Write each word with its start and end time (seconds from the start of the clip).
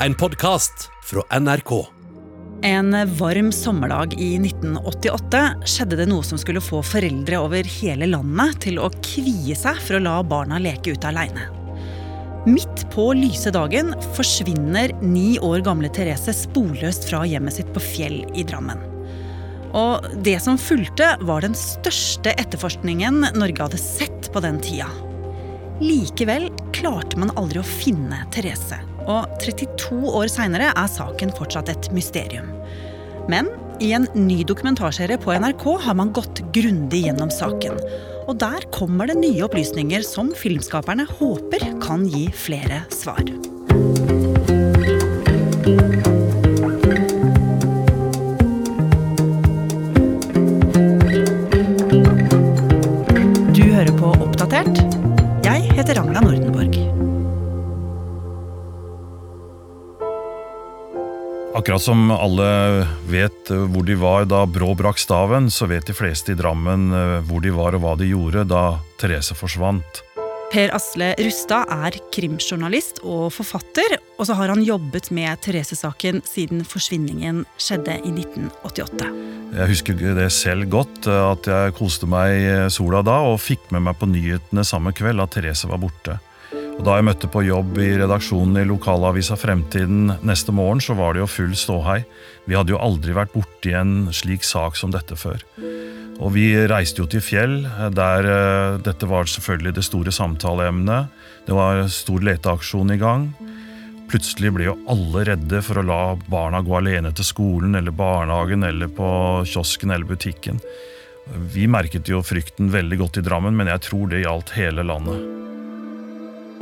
En 0.00 0.14
podkast 0.14 0.90
fra 1.04 1.38
NRK. 1.40 1.86
En 2.62 3.16
varm 3.16 3.52
sommerdag 3.52 4.12
i 4.20 4.34
1988 4.36 5.38
skjedde 5.64 5.96
det 5.96 6.06
noe 6.10 6.24
som 6.26 6.36
skulle 6.36 6.60
få 6.60 6.82
foreldre 6.84 7.38
over 7.40 7.68
hele 7.78 8.04
landet 8.10 8.58
til 8.66 8.76
å 8.76 8.90
kvie 9.00 9.56
seg 9.56 9.78
for 9.80 9.96
å 9.96 10.02
la 10.04 10.18
barna 10.20 10.58
leke 10.60 10.92
ute 10.92 11.08
aleine. 11.08 11.46
Midt 12.44 12.84
på 12.92 13.06
lyse 13.16 13.48
dagen 13.56 13.94
forsvinner 14.18 14.92
ni 15.00 15.38
år 15.40 15.64
gamle 15.64 15.88
Therese 15.88 16.34
sporløst 16.44 17.08
fra 17.08 17.22
hjemmet 17.24 17.56
sitt 17.56 17.70
på 17.72 17.80
Fjell 17.80 18.18
i 18.36 18.44
Drammen. 18.44 18.82
Og 19.72 20.04
det 20.28 20.36
som 20.44 20.60
fulgte, 20.60 21.14
var 21.24 21.40
den 21.40 21.56
største 21.56 22.36
etterforskningen 22.36 23.30
Norge 23.32 23.64
hadde 23.64 23.80
sett 23.80 24.28
på 24.34 24.44
den 24.44 24.60
tida. 24.60 24.92
Likevel 25.80 26.50
klarte 26.76 27.16
man 27.16 27.32
aldri 27.40 27.64
å 27.64 27.70
finne 27.80 28.20
Therese. 28.36 28.76
Og 29.06 29.30
32 29.42 30.10
år 30.18 30.30
seinere 30.32 30.72
er 30.72 30.90
saken 30.90 31.32
fortsatt 31.36 31.70
et 31.72 31.90
mysterium. 31.94 32.50
Men 33.30 33.50
i 33.82 33.92
en 33.96 34.06
ny 34.16 34.40
dokumentarserie 34.48 35.18
på 35.20 35.34
NRK 35.36 35.66
har 35.84 35.96
man 35.98 36.12
gått 36.16 36.40
grundig 36.56 37.04
gjennom 37.06 37.32
saken. 37.32 37.78
Og 38.26 38.38
der 38.42 38.64
kommer 38.74 39.10
det 39.10 39.18
nye 39.20 39.44
opplysninger 39.46 40.02
som 40.06 40.32
filmskaperne 40.34 41.06
håper 41.18 41.68
kan 41.84 42.06
gi 42.10 42.26
flere 42.34 42.84
svar. 42.94 43.22
Akkurat 61.56 61.82
som 61.82 62.10
alle 62.10 62.84
vet 63.08 63.50
eh, 63.50 63.62
hvor 63.72 63.86
de 63.88 63.94
var 63.96 64.26
da 64.28 64.42
Brå 64.44 64.74
brakk 64.76 64.98
staven, 65.00 65.48
så 65.48 65.64
vet 65.70 65.86
de 65.88 65.94
fleste 65.96 66.34
i 66.34 66.36
Drammen 66.36 66.90
eh, 66.92 67.14
hvor 67.24 67.40
de 67.40 67.52
var 67.56 67.72
og 67.72 67.80
hva 67.80 67.94
de 67.96 68.10
gjorde 68.10 68.42
da 68.50 68.64
Therese 69.00 69.32
forsvant. 69.38 70.02
Per 70.52 70.74
Asle 70.76 71.14
Rustad 71.16 71.72
er 71.72 71.96
krimjournalist 72.12 73.00
og 73.08 73.30
forfatter, 73.34 73.96
og 74.20 74.28
så 74.28 74.36
har 74.36 74.52
han 74.52 74.66
jobbet 74.68 75.08
med 75.16 75.40
Therese-saken 75.42 76.20
siden 76.28 76.60
forsvinningen 76.60 77.46
skjedde 77.56 77.96
i 78.04 78.12
1988. 78.12 79.08
Jeg 79.56 79.72
husker 79.72 80.04
det 80.20 80.28
selv 80.36 80.68
godt, 80.76 81.08
eh, 81.08 81.24
at 81.24 81.48
jeg 81.48 81.76
koste 81.80 82.04
meg 82.04 82.36
i 82.36 82.54
sola 82.68 83.00
da 83.00 83.22
og 83.32 83.40
fikk 83.40 83.72
med 83.72 83.88
meg 83.88 83.96
på 83.96 84.12
nyhetene 84.12 84.60
samme 84.60 84.92
kveld 84.92 85.24
at 85.24 85.38
Therese 85.38 85.72
var 85.72 85.80
borte. 85.80 86.20
Og 86.76 86.84
Da 86.84 86.98
jeg 86.98 87.06
møtte 87.08 87.28
på 87.32 87.42
jobb 87.46 87.78
i 87.80 87.94
redaksjonen 87.96 88.60
i 88.60 88.66
lokalavisa 88.68 89.36
Fremtiden 89.40 90.12
neste 90.26 90.52
morgen, 90.52 90.82
så 90.84 90.94
var 90.98 91.14
det 91.14 91.22
jo 91.22 91.30
full 91.30 91.54
ståhei. 91.56 92.02
Vi 92.46 92.56
hadde 92.56 92.74
jo 92.74 92.80
aldri 92.82 93.16
vært 93.16 93.32
borti 93.32 93.72
en 93.74 94.12
slik 94.12 94.44
sak 94.44 94.76
som 94.76 94.92
dette 94.92 95.16
før. 95.16 95.40
Og 96.20 96.32
vi 96.36 96.48
reiste 96.68 97.02
jo 97.02 97.08
til 97.10 97.24
Fjell, 97.24 97.58
der 97.96 98.28
eh, 98.30 98.78
dette 98.84 99.08
var 99.08 99.28
selvfølgelig 99.28 99.74
det 99.76 99.84
store 99.84 100.12
samtaleemnet. 100.14 101.12
Det 101.48 101.56
var 101.56 101.84
stor 101.92 102.24
leteaksjon 102.24 102.94
i 102.94 103.00
gang. 103.00 103.30
Plutselig 104.10 104.52
ble 104.54 104.68
jo 104.68 104.76
alle 104.92 105.24
redde 105.32 105.62
for 105.66 105.80
å 105.80 105.86
la 105.86 106.02
barna 106.30 106.62
gå 106.64 106.76
alene 106.78 107.10
til 107.16 107.26
skolen 107.26 107.74
eller 107.74 107.94
barnehagen 107.96 108.64
eller 108.68 108.92
på 108.92 109.08
kiosken 109.48 109.90
eller 109.90 110.08
butikken. 110.08 110.60
Vi 111.52 111.66
merket 111.66 112.08
jo 112.08 112.22
frykten 112.22 112.70
veldig 112.70 113.00
godt 113.02 113.18
i 113.18 113.26
Drammen, 113.26 113.56
men 113.58 113.72
jeg 113.72 113.88
tror 113.88 114.12
det 114.12 114.22
gjaldt 114.22 114.54
hele 114.60 114.86
landet. 114.86 115.45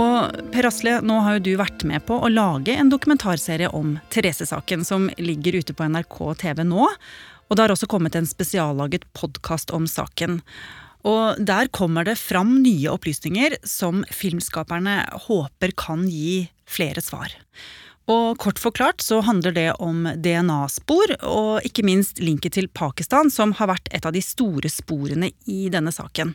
Og 0.00 0.38
Per 0.50 0.66
Asle, 0.66 0.96
nå 1.06 1.20
har 1.22 1.36
jo 1.36 1.44
du 1.46 1.52
vært 1.60 1.84
med 1.86 2.02
på 2.08 2.16
å 2.18 2.30
lage 2.32 2.74
en 2.74 2.90
dokumentarserie 2.90 3.68
om 3.76 3.94
Therese-saken, 4.10 4.82
som 4.86 5.06
ligger 5.22 5.60
ute 5.60 5.76
på 5.76 5.86
NRK 5.86 6.18
TV 6.40 6.64
nå. 6.66 6.88
Og 7.46 7.54
det 7.54 7.62
har 7.62 7.74
også 7.74 7.88
kommet 7.90 8.16
en 8.18 8.26
spesiallaget 8.26 9.06
podkast 9.14 9.70
om 9.76 9.86
saken. 9.90 10.40
Og 11.06 11.38
der 11.38 11.70
kommer 11.70 12.06
det 12.08 12.16
fram 12.18 12.56
nye 12.64 12.90
opplysninger 12.90 13.60
som 13.68 14.02
filmskaperne 14.10 15.02
håper 15.28 15.76
kan 15.78 16.08
gi 16.10 16.48
flere 16.66 17.04
svar. 17.04 17.30
Og 18.10 18.36
kort 18.36 18.58
forklart 18.60 19.00
så 19.00 19.22
handler 19.24 19.54
det 19.56 19.68
om 19.80 20.04
DNA-spor, 20.20 21.14
og 21.24 21.64
ikke 21.64 21.86
minst 21.86 22.20
linket 22.20 22.58
til 22.58 22.68
Pakistan, 22.68 23.30
som 23.32 23.54
har 23.56 23.70
vært 23.72 23.88
et 23.96 24.04
av 24.04 24.12
de 24.12 24.20
store 24.24 24.68
sporene 24.68 25.30
i 25.48 25.70
denne 25.72 25.92
saken. 25.94 26.34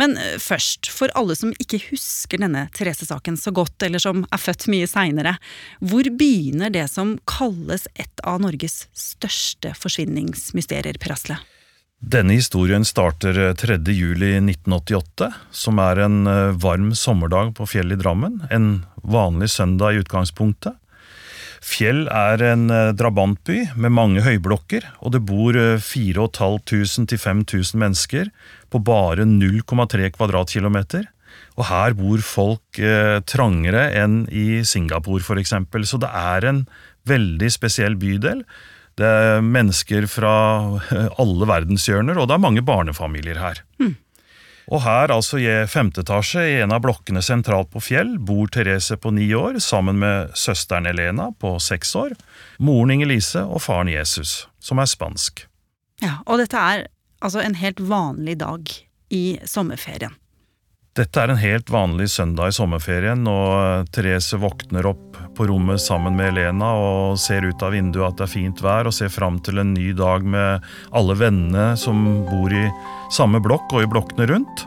Men 0.00 0.16
eh, 0.20 0.36
først, 0.40 0.90
for 0.92 1.12
alle 1.18 1.36
som 1.38 1.54
ikke 1.56 1.80
husker 1.88 2.42
denne 2.42 2.66
Therese-saken 2.76 3.38
så 3.40 3.52
godt, 3.56 3.80
eller 3.86 4.02
som 4.02 4.26
er 4.28 4.42
født 4.42 4.68
mye 4.72 4.88
seinere, 4.90 5.38
hvor 5.80 6.04
begynner 6.20 6.72
det 6.74 6.86
som 6.92 7.16
kalles 7.28 7.88
et 7.96 8.24
av 8.24 8.42
Norges 8.44 8.84
største 8.92 9.72
forsvinningsmysterier, 9.80 11.00
Per 11.00 11.16
Asle? 11.16 11.40
Denne 12.00 12.32
historien 12.32 12.84
starter 12.88 13.36
3. 13.60 13.76
juli 13.92 14.32
1988, 14.38 15.32
som 15.52 15.80
er 15.84 16.04
en 16.06 16.22
eh, 16.28 16.52
varm 16.60 16.94
sommerdag 16.96 17.52
på 17.56 17.68
fjellet 17.68 17.98
i 17.98 18.04
Drammen. 18.04 18.40
En 18.52 18.70
vanlig 19.04 19.50
søndag 19.52 19.96
i 19.96 20.04
utgangspunktet. 20.04 20.79
Fjell 21.60 22.06
er 22.08 22.42
en 22.48 22.70
eh, 22.72 22.90
drabantby 22.96 23.62
med 23.76 23.92
mange 23.92 24.24
høyblokker, 24.24 24.86
og 25.04 25.12
det 25.14 25.22
bor 25.28 25.56
4500 25.84 27.08
til 27.12 27.20
5000 27.20 27.80
mennesker 27.82 28.30
på 28.72 28.80
bare 28.84 29.28
0,3 29.28 30.10
kvadratkilometer. 30.16 31.08
Og 31.60 31.66
her 31.68 31.96
bor 31.98 32.24
folk 32.24 32.80
eh, 32.80 33.20
trangere 33.28 33.90
enn 34.00 34.22
i 34.32 34.62
Singapore 34.64 35.20
f.eks., 35.20 35.54
så 35.90 36.00
det 36.00 36.10
er 36.10 36.48
en 36.48 36.64
veldig 37.08 37.50
spesiell 37.52 37.96
bydel. 38.00 38.44
Det 39.00 39.06
er 39.06 39.44
mennesker 39.44 40.08
fra 40.10 40.32
alle 41.20 41.48
verdenshjørner, 41.48 42.18
og 42.18 42.28
det 42.28 42.36
er 42.36 42.46
mange 42.46 42.64
barnefamilier 42.64 43.40
her. 43.40 43.62
Mm. 43.80 43.94
Og 44.70 44.84
her, 44.84 45.10
altså 45.10 45.40
i 45.42 45.48
femte 45.66 46.04
etasje, 46.04 46.44
i 46.46 46.58
en 46.62 46.70
av 46.70 46.84
blokkene 46.84 47.22
sentralt 47.26 47.72
på 47.72 47.82
Fjell, 47.82 48.14
bor 48.22 48.46
Therese 48.54 48.94
på 49.02 49.10
ni 49.16 49.26
år 49.34 49.58
sammen 49.62 49.98
med 49.98 50.30
søsteren 50.38 50.86
Elena 50.86 51.32
på 51.42 51.56
seks 51.58 51.96
år, 51.98 52.14
moren 52.62 52.94
Inger-Lise 52.94 53.42
og 53.42 53.64
faren 53.64 53.90
Jesus, 53.90 54.44
som 54.62 54.78
er 54.78 54.90
spansk. 54.90 55.42
Ja, 56.00 56.20
Og 56.26 56.38
dette 56.38 56.56
er 56.56 56.86
altså 57.20 57.42
en 57.42 57.58
helt 57.58 57.82
vanlig 57.82 58.38
dag 58.40 58.70
i 59.10 59.40
sommerferien. 59.44 60.14
Dette 60.98 61.22
er 61.22 61.30
en 61.30 61.38
helt 61.38 61.68
vanlig 61.70 62.08
søndag 62.10 62.50
i 62.50 62.54
sommerferien, 62.54 63.22
og 63.30 63.86
Therese 63.94 64.40
våkner 64.42 64.88
opp 64.90 65.20
på 65.38 65.44
rommet 65.46 65.78
sammen 65.78 66.16
med 66.18 66.32
Elena 66.32 66.72
og 66.74 67.20
ser 67.22 67.46
ut 67.46 67.62
av 67.62 67.76
vinduet 67.76 68.08
at 68.08 68.18
det 68.18 68.24
er 68.26 68.32
fint 68.32 68.62
vær, 68.64 68.88
og 68.90 68.96
ser 68.96 69.12
fram 69.14 69.38
til 69.46 69.62
en 69.62 69.70
ny 69.70 69.92
dag 69.94 70.26
med 70.26 70.66
alle 70.90 71.14
vennene 71.14 71.76
som 71.78 72.24
bor 72.26 72.50
i 72.50 72.64
samme 73.14 73.38
blokk 73.44 73.70
og 73.70 73.84
i 73.84 73.90
blokkene 73.92 74.26
rundt. 74.32 74.64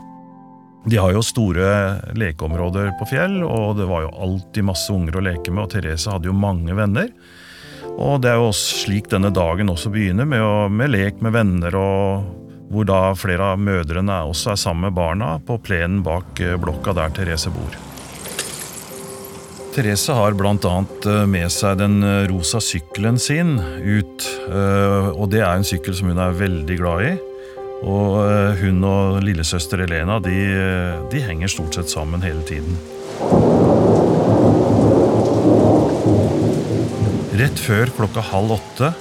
De 0.88 0.96
har 1.00 1.12
jo 1.12 1.26
store 1.28 1.68
lekeområder 2.16 2.94
på 3.00 3.08
Fjell, 3.12 3.42
og 3.44 3.76
det 3.82 3.90
var 3.92 4.06
jo 4.06 4.16
alltid 4.24 4.68
masse 4.72 4.96
unger 4.96 5.20
å 5.20 5.26
leke 5.28 5.52
med, 5.52 5.66
og 5.66 5.76
Therese 5.76 6.12
hadde 6.12 6.32
jo 6.32 6.38
mange 6.38 6.76
venner. 6.80 7.12
Og 7.98 8.24
det 8.24 8.32
er 8.32 8.40
jo 8.40 8.56
slik 8.56 9.12
denne 9.12 9.32
dagen 9.36 9.76
også 9.76 9.92
begynner, 9.92 10.28
med, 10.28 10.40
å, 10.40 10.72
med 10.72 10.96
lek 10.96 11.20
med 11.20 11.36
venner 11.36 11.76
og 11.76 12.43
hvor 12.72 12.88
da 12.88 13.00
flere 13.18 13.54
av 13.54 13.62
mødrene 13.62 14.20
også 14.30 14.54
er 14.54 14.62
sammen 14.62 14.88
med 14.88 14.98
barna 14.98 15.36
på 15.44 15.58
plenen 15.64 16.04
bak 16.06 16.40
blokka 16.62 16.96
der 16.98 17.12
Therese 17.16 17.52
bor. 17.54 17.76
Therese 19.74 20.14
har 20.14 20.36
bl.a. 20.38 20.74
med 21.26 21.50
seg 21.50 21.80
den 21.80 21.98
rosa 22.30 22.60
sykkelen 22.62 23.18
sin 23.18 23.56
ut, 23.58 24.26
og 25.18 25.24
det 25.34 25.42
er 25.42 25.56
en 25.56 25.66
sykkel 25.66 25.96
som 25.98 26.12
hun 26.12 26.22
er 26.22 26.36
veldig 26.38 26.78
glad 26.78 27.08
i. 27.08 27.14
Og 27.84 28.20
hun 28.62 28.86
og 28.88 29.18
lillesøster 29.26 29.82
Elena 29.84 30.20
de, 30.24 30.38
de 31.12 31.24
henger 31.26 31.52
stort 31.52 31.76
sett 31.76 31.90
sammen 31.92 32.22
hele 32.24 32.46
tiden. 32.48 32.78
Rett 37.34 37.58
før 37.66 37.90
klokka 37.98 38.22
halv 38.30 38.60
åtte 38.60 38.94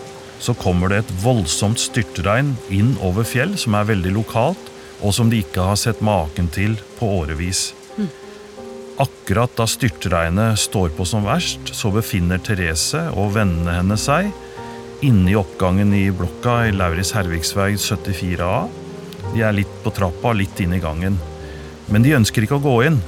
så 0.43 0.55
kommer 0.59 0.91
det 0.91 1.03
et 1.03 1.13
voldsomt 1.23 1.81
styrtregn 1.81 2.57
inn 2.75 2.97
over 3.05 3.27
fjell, 3.27 3.55
som 3.59 3.77
er 3.79 3.89
veldig 3.93 4.17
lokalt, 4.17 4.71
og 5.03 5.15
som 5.15 5.31
de 5.31 5.41
ikke 5.43 5.65
har 5.67 5.79
sett 5.79 6.03
maken 6.05 6.51
til 6.53 6.75
på 6.99 7.09
årevis. 7.23 7.71
Akkurat 9.03 9.55
da 9.57 9.67
styrtregnet 9.67 10.61
står 10.61 10.93
på 10.97 11.07
som 11.09 11.25
verst, 11.27 11.73
så 11.75 11.91
befinner 11.95 12.43
Therese 12.43 13.07
og 13.17 13.33
vennene 13.39 13.79
hennes 13.79 14.09
seg 14.11 14.31
inne 15.03 15.33
i 15.33 15.39
oppgangen 15.39 15.95
i 15.97 16.05
blokka 16.15 16.61
i 16.69 16.75
Lauritz 16.75 17.11
Hervigsvei 17.17 17.73
74A. 17.75 18.69
De 19.33 19.43
er 19.43 19.57
litt 19.57 19.73
på 19.83 19.91
trappa, 19.95 20.35
litt 20.37 20.61
inn 20.63 20.77
i 20.77 20.83
gangen. 20.83 21.17
Men 21.91 22.05
de 22.05 22.15
ønsker 22.19 22.47
ikke 22.47 22.61
å 22.61 22.63
gå 22.63 22.77
inn. 22.87 23.01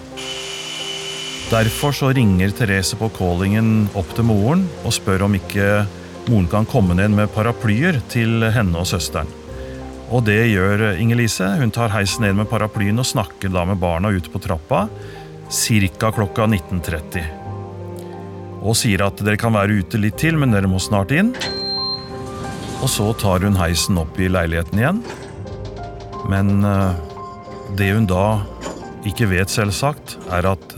Derfor 1.53 1.95
så 1.95 2.11
ringer 2.17 2.55
Therese 2.57 2.99
på 2.99 3.11
callingen 3.15 3.87
opp 3.95 4.11
til 4.17 4.27
moren 4.27 4.65
og 4.83 4.97
spør 4.97 5.29
om 5.29 5.37
ikke 5.39 5.85
moren 6.29 6.47
kan 6.51 6.69
komme 6.69 6.97
ned 6.97 7.13
med 7.15 7.33
paraplyer 7.35 8.01
til 8.13 8.45
henne 8.55 8.81
og 8.81 8.89
søsteren. 8.89 9.29
Og 10.15 10.25
det 10.27 10.41
gjør 10.53 10.95
Inger-Lise. 11.01 11.49
Hun 11.61 11.73
tar 11.75 11.93
heisen 11.95 12.25
ned 12.27 12.37
med 12.39 12.49
paraplyen 12.51 13.01
og 13.01 13.09
snakker 13.09 13.53
da 13.53 13.65
med 13.69 13.81
barna 13.83 14.13
ute 14.13 14.31
på 14.33 14.41
trappa 14.43 14.87
ca. 15.51 16.11
klokka 16.13 16.47
19.30. 16.47 17.25
og 18.65 18.77
sier 18.77 19.03
at 19.05 19.21
dere 19.21 19.37
kan 19.37 19.53
være 19.53 19.77
ute 19.83 20.01
litt 20.01 20.17
til, 20.17 20.39
men 20.41 20.55
dere 20.55 20.71
må 20.71 20.79
snart 20.81 21.13
inn. 21.13 21.35
Og 22.81 22.89
så 22.89 23.11
tar 23.21 23.45
hun 23.45 23.59
heisen 23.61 23.99
opp 24.01 24.17
i 24.21 24.31
leiligheten 24.33 24.81
igjen. 24.81 25.03
Men 26.33 26.65
eh, 26.65 26.97
det 27.77 27.93
hun 27.93 28.09
da 28.09 28.41
ikke 29.05 29.29
vet, 29.29 29.53
selvsagt, 29.53 30.17
er 30.33 30.49
at 30.55 30.77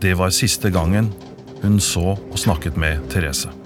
det 0.00 0.16
var 0.16 0.32
siste 0.32 0.72
gangen 0.72 1.12
hun 1.60 1.80
så 1.82 2.14
og 2.16 2.38
snakket 2.40 2.78
med 2.80 3.04
Therese. 3.12 3.57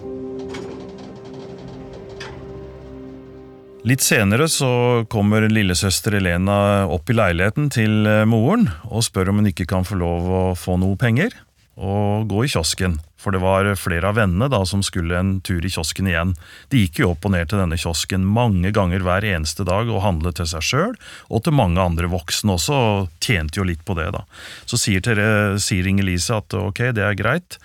Litt 3.82 4.04
senere 4.06 4.46
så 4.46 4.68
kommer 5.10 5.42
lillesøster 5.50 6.14
Elena 6.20 6.86
opp 6.86 7.10
i 7.10 7.16
leiligheten 7.16 7.66
til 7.74 8.06
eh, 8.06 8.22
moren 8.30 8.68
og 8.86 9.02
spør 9.02 9.32
om 9.32 9.40
hun 9.40 9.48
ikke 9.50 9.66
kan 9.72 9.82
få 9.82 9.96
lov 9.98 10.28
å 10.30 10.42
få 10.54 10.76
noe 10.78 10.94
penger 11.00 11.34
og 11.82 12.28
gå 12.30 12.44
i 12.44 12.50
kiosken. 12.52 13.00
For 13.18 13.34
det 13.34 13.40
var 13.42 13.66
flere 13.80 14.12
av 14.12 14.20
vennene 14.20 14.46
da 14.52 14.60
som 14.68 14.84
skulle 14.86 15.16
en 15.18 15.32
tur 15.42 15.64
i 15.66 15.70
kiosken 15.72 16.06
igjen. 16.10 16.34
De 16.70 16.84
gikk 16.84 17.00
jo 17.02 17.08
opp 17.10 17.26
og 17.26 17.32
ned 17.34 17.50
til 17.50 17.58
denne 17.58 17.78
kiosken 17.80 18.26
mange 18.26 18.70
ganger 18.74 19.02
hver 19.02 19.26
eneste 19.26 19.66
dag 19.66 19.90
og 19.90 20.04
handlet 20.04 20.38
til 20.38 20.50
seg 20.52 20.66
sjøl 20.68 20.94
og 21.26 21.42
til 21.42 21.56
mange 21.58 21.82
andre 21.82 22.10
voksne 22.12 22.54
også, 22.54 22.76
og 22.76 23.24
tjente 23.24 23.58
jo 23.58 23.66
litt 23.66 23.82
på 23.88 23.96
det. 23.98 24.12
da. 24.14 24.22
Så 24.62 24.78
sier, 24.78 25.02
Tere, 25.02 25.58
sier 25.62 25.90
Inger-Lise 25.90 26.38
at 26.38 26.54
ok, 26.58 26.84
det 26.94 27.02
er 27.06 27.18
greit. 27.18 27.58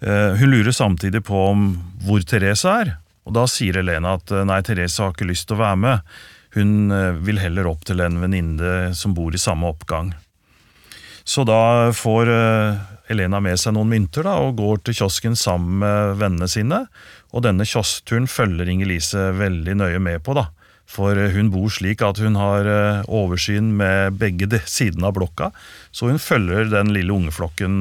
Eh, 0.00 0.32
hun 0.40 0.54
lurer 0.54 0.72
samtidig 0.72 1.26
på 1.28 1.44
om 1.50 1.68
hvor 2.06 2.24
Therese 2.24 2.72
er, 2.72 2.94
og 3.28 3.34
da 3.36 3.44
sier 3.50 3.76
Elena 3.76 4.16
at 4.16 4.32
eh, 4.32 4.46
nei, 4.48 4.62
Therese 4.64 5.04
har 5.04 5.12
ikke 5.12 5.28
lyst 5.28 5.50
til 5.50 5.58
å 5.58 5.62
være 5.62 5.80
med. 5.82 6.12
Hun 6.56 6.94
eh, 6.94 7.18
vil 7.26 7.40
heller 7.42 7.68
opp 7.68 7.84
til 7.88 8.00
en 8.00 8.16
venninne 8.22 8.94
som 8.96 9.12
bor 9.16 9.34
i 9.36 9.40
samme 9.40 9.68
oppgang. 9.68 10.14
Så 11.28 11.44
da 11.44 11.92
får 11.92 12.30
eh, 12.32 12.78
Elena 13.12 13.40
med 13.44 13.60
seg 13.60 13.74
noen 13.76 13.90
mynter 13.92 14.24
da, 14.24 14.38
og 14.40 14.56
går 14.56 14.80
til 14.80 14.96
kiosken 15.02 15.36
sammen 15.36 15.82
med 15.82 16.14
vennene 16.22 16.48
sine. 16.48 16.86
Og 17.36 17.44
denne 17.44 17.68
kioskturen 17.68 18.28
følger 18.32 18.70
Inger-Lise 18.72 19.28
veldig 19.36 19.76
nøye 19.82 20.00
med 20.00 20.24
på, 20.24 20.32
da. 20.38 20.48
For 20.88 21.12
hun 21.34 21.50
bor 21.52 21.68
slik 21.68 22.00
at 22.00 22.16
hun 22.24 22.38
har 22.40 22.64
oversyn 23.04 23.74
med 23.76 24.16
begge 24.16 24.48
sidene 24.78 25.10
av 25.10 25.18
blokka, 25.18 25.50
så 25.92 26.08
hun 26.08 26.16
følger 26.16 26.70
den 26.72 26.94
lille 26.96 27.12
ungeflokken 27.12 27.74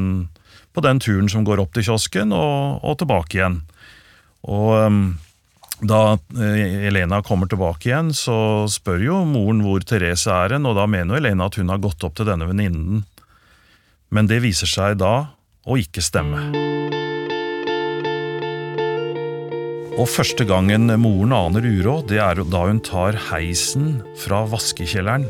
på 0.76 0.84
den 0.84 1.00
turen 1.00 1.32
som 1.32 1.48
går 1.48 1.64
opp 1.64 1.72
til 1.74 1.88
kiosken 1.88 2.36
og, 2.36 2.84
og 2.84 3.00
tilbake 3.00 3.40
igjen. 3.40 3.62
Og 4.44 4.76
um, 4.92 5.00
da 5.80 6.18
eh, 6.38 6.88
Elena 6.90 7.22
kommer 7.22 7.50
tilbake 7.50 7.92
igjen, 7.92 8.10
så 8.16 8.66
spør 8.72 9.04
jo 9.04 9.22
moren 9.30 9.62
hvor 9.66 9.84
Therese 9.86 10.32
er 10.34 10.56
hen, 10.56 10.66
og 10.66 10.78
da 10.80 10.88
mener 10.90 11.16
jo 11.16 11.22
Elena 11.22 11.50
at 11.50 11.60
hun 11.60 11.70
har 11.70 11.82
gått 11.84 12.06
opp 12.08 12.18
til 12.18 12.30
denne 12.30 12.48
venninnen. 12.50 13.04
Men 14.10 14.30
det 14.30 14.42
viser 14.42 14.70
seg 14.70 14.98
da 15.02 15.14
å 15.68 15.78
ikke 15.78 16.02
stemme. 16.02 16.48
Og 19.98 20.06
første 20.10 20.46
gangen 20.46 20.92
moren 21.02 21.34
aner 21.34 21.66
uråd, 21.66 22.10
det 22.12 22.22
er 22.22 22.42
da 22.46 22.64
hun 22.68 22.82
tar 22.86 23.18
heisen 23.32 23.98
fra 24.22 24.44
vaskekjelleren 24.50 25.26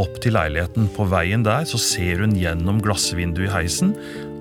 opp 0.00 0.20
til 0.24 0.36
leiligheten. 0.36 0.88
På 0.96 1.04
veien 1.10 1.44
der 1.44 1.68
så 1.68 1.80
ser 1.80 2.24
hun 2.24 2.36
gjennom 2.38 2.80
glassvinduet 2.84 3.50
i 3.50 3.52
heisen 3.52 3.92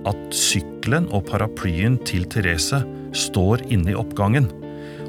at 0.07 0.19
sykkelen 0.35 1.09
og 1.11 1.25
paraplyen 1.27 1.97
til 2.07 2.23
Therese 2.31 2.79
står 3.15 3.65
inne 3.71 3.93
i 3.93 3.97
oppgangen. 3.97 4.49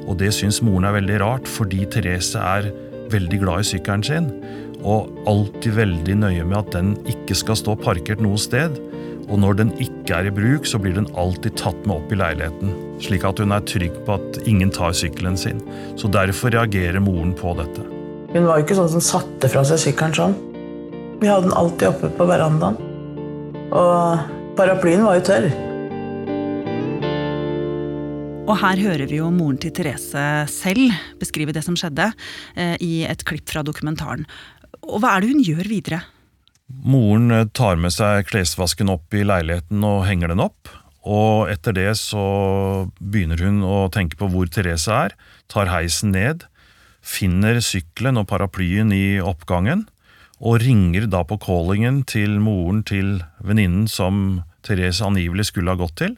Og 0.09 0.17
det 0.21 0.31
syns 0.35 0.61
moren 0.65 0.87
er 0.89 0.97
veldig 0.97 1.19
rart, 1.21 1.49
fordi 1.49 1.85
Therese 1.91 2.39
er 2.39 2.71
veldig 3.13 3.41
glad 3.41 3.63
i 3.63 3.69
sykkelen 3.73 4.05
sin. 4.05 4.29
Og 4.79 5.09
alltid 5.29 5.75
veldig 5.75 6.15
nøye 6.21 6.45
med 6.47 6.59
at 6.61 6.71
den 6.77 6.93
ikke 7.09 7.37
skal 7.37 7.59
stå 7.59 7.75
parkert 7.81 8.23
noe 8.23 8.39
sted. 8.39 8.79
Og 9.29 9.37
når 9.43 9.59
den 9.59 9.73
ikke 9.83 10.17
er 10.17 10.29
i 10.29 10.33
bruk, 10.33 10.65
så 10.65 10.79
blir 10.81 10.95
den 10.95 11.09
alltid 11.19 11.57
tatt 11.59 11.77
med 11.85 11.99
opp 11.99 12.13
i 12.13 12.17
leiligheten. 12.17 12.73
Slik 13.03 13.27
at 13.27 13.39
hun 13.41 13.53
er 13.53 13.65
trygg 13.69 13.95
på 14.07 14.17
at 14.17 14.41
ingen 14.49 14.73
tar 14.73 14.95
sykkelen 14.97 15.37
sin. 15.37 15.61
Så 15.99 16.09
derfor 16.11 16.55
reagerer 16.55 17.03
moren 17.03 17.35
på 17.37 17.53
dette. 17.59 17.85
Hun 18.33 18.45
var 18.45 18.59
jo 18.59 18.65
ikke 18.65 18.77
sånn 18.77 18.93
som 18.97 19.05
satte 19.05 19.49
fra 19.51 19.65
seg 19.67 19.81
sykkelen 19.85 20.17
sånn. 20.17 20.37
Vi 21.19 21.29
hadde 21.29 21.49
den 21.49 21.57
alltid 21.59 21.91
oppe 21.91 22.09
på 22.15 22.29
verandaen. 22.29 22.77
Og 23.75 24.55
paraplyen 24.57 25.05
var 25.05 25.19
jo 25.19 25.27
tørr. 25.29 25.49
Og 28.49 28.57
her 28.57 28.79
hører 28.81 29.05
vi 29.05 29.19
jo 29.19 29.27
moren 29.29 29.59
til 29.61 29.73
Therese 29.77 30.21
selv 30.49 30.95
beskrive 31.21 31.53
det 31.53 31.61
som 31.61 31.75
skjedde, 31.77 32.07
eh, 32.57 32.75
i 32.81 33.05
et 33.05 33.21
klipp 33.21 33.45
fra 33.51 33.61
dokumentaren. 33.61 34.25
Og 34.89 35.03
hva 35.03 35.15
er 35.15 35.21
det 35.21 35.29
hun 35.29 35.43
gjør 35.45 35.69
videre? 35.69 35.99
Moren 36.69 37.29
eh, 37.29 37.45
tar 37.53 37.77
med 37.77 37.93
seg 37.93 38.25
klesvasken 38.25 38.89
opp 38.89 39.13
i 39.13 39.21
leiligheten 39.21 39.83
og 39.85 40.07
henger 40.07 40.33
den 40.33 40.41
opp. 40.41 40.71
Og 41.05 41.49
etter 41.53 41.77
det 41.77 41.91
så 42.01 42.89
begynner 42.97 43.37
hun 43.45 43.61
å 43.61 43.85
tenke 43.93 44.17
på 44.17 44.31
hvor 44.33 44.49
Therese 44.49 44.89
er, 44.89 45.13
tar 45.47 45.69
heisen 45.69 46.11
ned, 46.17 46.47
finner 47.05 47.61
sykkelen 47.61 48.17
og 48.17 48.27
paraplyen 48.33 48.89
i 48.91 49.21
oppgangen, 49.21 49.85
og 50.41 50.63
ringer 50.63 51.05
da 51.11 51.21
på 51.27 51.37
callingen 51.37 52.01
til 52.07 52.39
moren 52.41 52.81
til 52.87 53.19
venninnen 53.45 53.85
som 53.91 54.41
Therese 54.65 55.05
angivelig 55.05 55.51
skulle 55.51 55.75
ha 55.75 55.79
gått 55.79 55.99
til. 56.01 56.17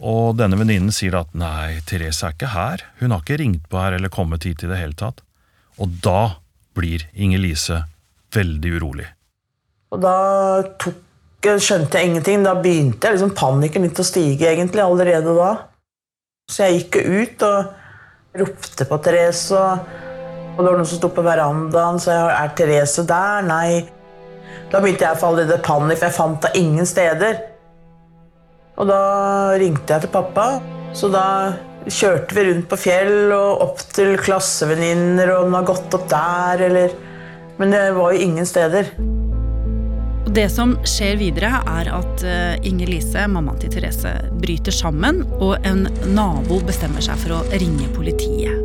Og 0.00 0.36
denne 0.38 0.56
venninnen 0.58 0.94
sier 0.94 1.18
at 1.20 1.34
nei, 1.36 1.82
Therese 1.86 2.24
er 2.26 2.36
ikke 2.36 2.54
her, 2.54 2.86
hun 3.02 3.12
har 3.12 3.22
ikke 3.22 3.38
ringt 3.42 3.68
på 3.70 3.80
her 3.82 3.98
eller 3.98 4.12
kommet 4.12 4.46
hit 4.48 4.64
i 4.64 4.70
det 4.70 4.80
hele 4.80 4.96
tatt. 4.98 5.20
Og 5.78 6.00
da 6.04 6.38
blir 6.76 7.04
Inger-Lise 7.12 7.82
veldig 8.32 8.72
urolig. 8.78 9.06
Og 9.92 10.00
da 10.00 10.16
tok, 10.80 11.00
skjønte 11.60 12.00
jeg 12.00 12.08
ingenting. 12.08 12.44
Da 12.46 12.54
begynte 12.56 13.12
liksom 13.12 13.34
panikken 13.36 13.84
litt 13.84 14.00
å 14.00 14.06
stige 14.06 14.48
egentlig 14.48 14.84
allerede 14.84 15.36
da. 15.36 15.52
Så 16.50 16.68
jeg 16.68 16.82
gikk 16.82 17.00
ut 17.02 17.44
og 17.48 18.40
ropte 18.42 18.88
på 18.88 19.00
Therese. 19.04 19.58
Og, 19.58 19.90
det 20.56 20.64
var 20.64 20.78
noen 20.78 20.88
som 20.88 21.00
sto 21.00 21.12
på 21.12 21.24
verandaen, 21.24 22.00
så 22.00 22.12
jeg 22.12 22.32
er 22.36 22.54
Therese 22.56 23.04
der? 23.08 23.44
Nei. 23.46 23.82
Da 24.72 24.80
begynte 24.80 25.04
jeg 25.04 25.16
å 25.16 25.20
falle 25.20 25.44
i 25.44 25.60
panikk, 25.64 26.00
for 26.00 26.08
jeg 26.08 26.16
fant 26.16 26.48
henne 26.48 26.60
ingen 26.60 26.88
steder. 26.88 27.40
Og 28.80 28.88
da 28.88 29.02
ringte 29.60 29.92
jeg 29.92 30.06
til 30.06 30.12
pappa, 30.12 30.46
så 30.96 31.10
da 31.12 31.26
kjørte 31.90 32.36
vi 32.36 32.44
rundt 32.48 32.68
på 32.70 32.78
fjell 32.78 33.32
og 33.34 33.64
opp 33.64 33.82
til 33.94 34.14
klassevenninner, 34.20 35.32
og 35.34 35.44
om 35.44 35.50
hun 35.50 35.58
har 35.60 35.70
gått 35.72 35.96
opp 35.98 36.06
der, 36.12 36.68
eller 36.68 37.00
Men 37.60 37.70
det 37.70 37.92
var 37.94 38.12
jo 38.12 38.18
ingen 38.18 38.46
steder. 38.48 38.88
Og 40.24 40.30
det 40.34 40.46
som 40.50 40.72
skjer 40.88 41.18
videre, 41.20 41.60
er 41.68 41.90
at 41.92 42.24
eh, 42.24 42.64
Inger-Lise, 42.66 43.26
mammaen 43.28 43.60
til 43.60 43.70
Therese, 43.70 44.14
bryter 44.40 44.72
sammen, 44.72 45.20
og 45.36 45.60
en 45.68 45.84
nabo 46.16 46.58
bestemmer 46.64 47.04
seg 47.04 47.20
for 47.20 47.36
å 47.36 47.42
ringe 47.52 47.90
politiet. 47.94 48.56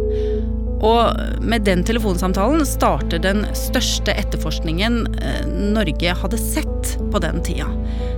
Og 0.87 1.41
med 1.43 1.65
den 1.67 1.83
telefonsamtalen 1.85 2.63
starter 2.65 3.21
den 3.21 3.43
største 3.57 4.15
etterforskningen 4.15 4.99
eh, 5.19 5.43
Norge 5.75 6.15
hadde 6.21 6.39
sett 6.41 6.95
på 7.11 7.21
den 7.21 7.43
tida. 7.45 7.67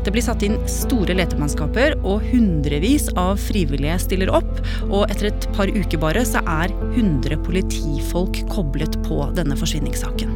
Det 0.05 0.13
blir 0.15 0.23
satt 0.23 0.43
inn 0.47 0.55
store 0.69 1.15
letemannskaper, 1.17 1.97
og 2.07 2.23
hundrevis 2.31 3.09
av 3.19 3.39
frivillige 3.41 3.97
stiller 4.05 4.31
opp. 4.39 4.61
Og 4.87 5.09
etter 5.09 5.29
et 5.29 5.49
par 5.57 5.71
uker 5.71 5.99
bare 6.01 6.23
så 6.27 6.43
er 6.47 6.73
100 6.93 7.41
politifolk 7.45 8.39
koblet 8.51 8.95
på 9.07 9.25
denne 9.37 9.57
forsvinningssaken. 9.59 10.31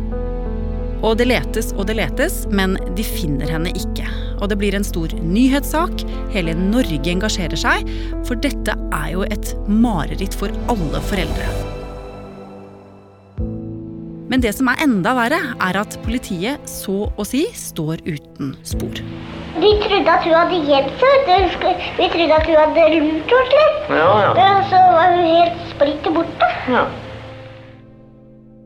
Og 1.04 1.18
det 1.20 1.28
letes 1.28 1.74
og 1.76 1.88
det 1.90 1.98
letes, 2.00 2.44
men 2.52 2.78
de 2.96 3.04
finner 3.04 3.50
henne 3.52 3.72
ikke. 3.76 4.08
Og 4.40 4.50
det 4.52 4.58
blir 4.60 4.76
en 4.76 4.88
stor 4.88 5.12
nyhetssak. 5.20 6.04
Hele 6.36 6.56
Norge 6.58 7.12
engasjerer 7.12 7.60
seg, 7.60 7.88
for 8.28 8.40
dette 8.40 8.76
er 8.96 9.10
jo 9.16 9.28
et 9.28 9.54
mareritt 9.68 10.36
for 10.40 10.52
alle 10.72 11.04
foreldre. 11.12 11.48
Men 14.32 14.42
det 14.42 14.56
som 14.58 14.72
er 14.72 14.80
enda 14.82 15.12
verre, 15.14 15.40
er 15.62 15.78
at 15.78 16.00
politiet 16.08 16.64
så 16.72 17.06
å 17.06 17.28
si 17.28 17.46
står 17.54 18.02
uten 18.08 18.56
spor. 18.66 19.04
Vi 19.54 19.70
trodde 19.84 20.10
at 20.10 20.24
hun 20.26 20.34
hadde 20.34 20.60
gjemt 20.66 21.02
seg. 21.02 21.28
Vi 22.00 22.08
trodde 22.10 22.38
at 22.40 22.48
hun 22.50 22.58
hadde 22.58 22.86
lurt 22.96 23.34
oss 23.38 23.52
litt. 23.54 23.92
Ja, 23.94 24.12
ja. 24.34 24.52
Så 24.70 24.80
var 24.96 25.14
hun 25.14 25.26
helt 25.30 25.66
splitter 25.70 26.16
borte. 26.16 26.50
Ja. 26.74 26.88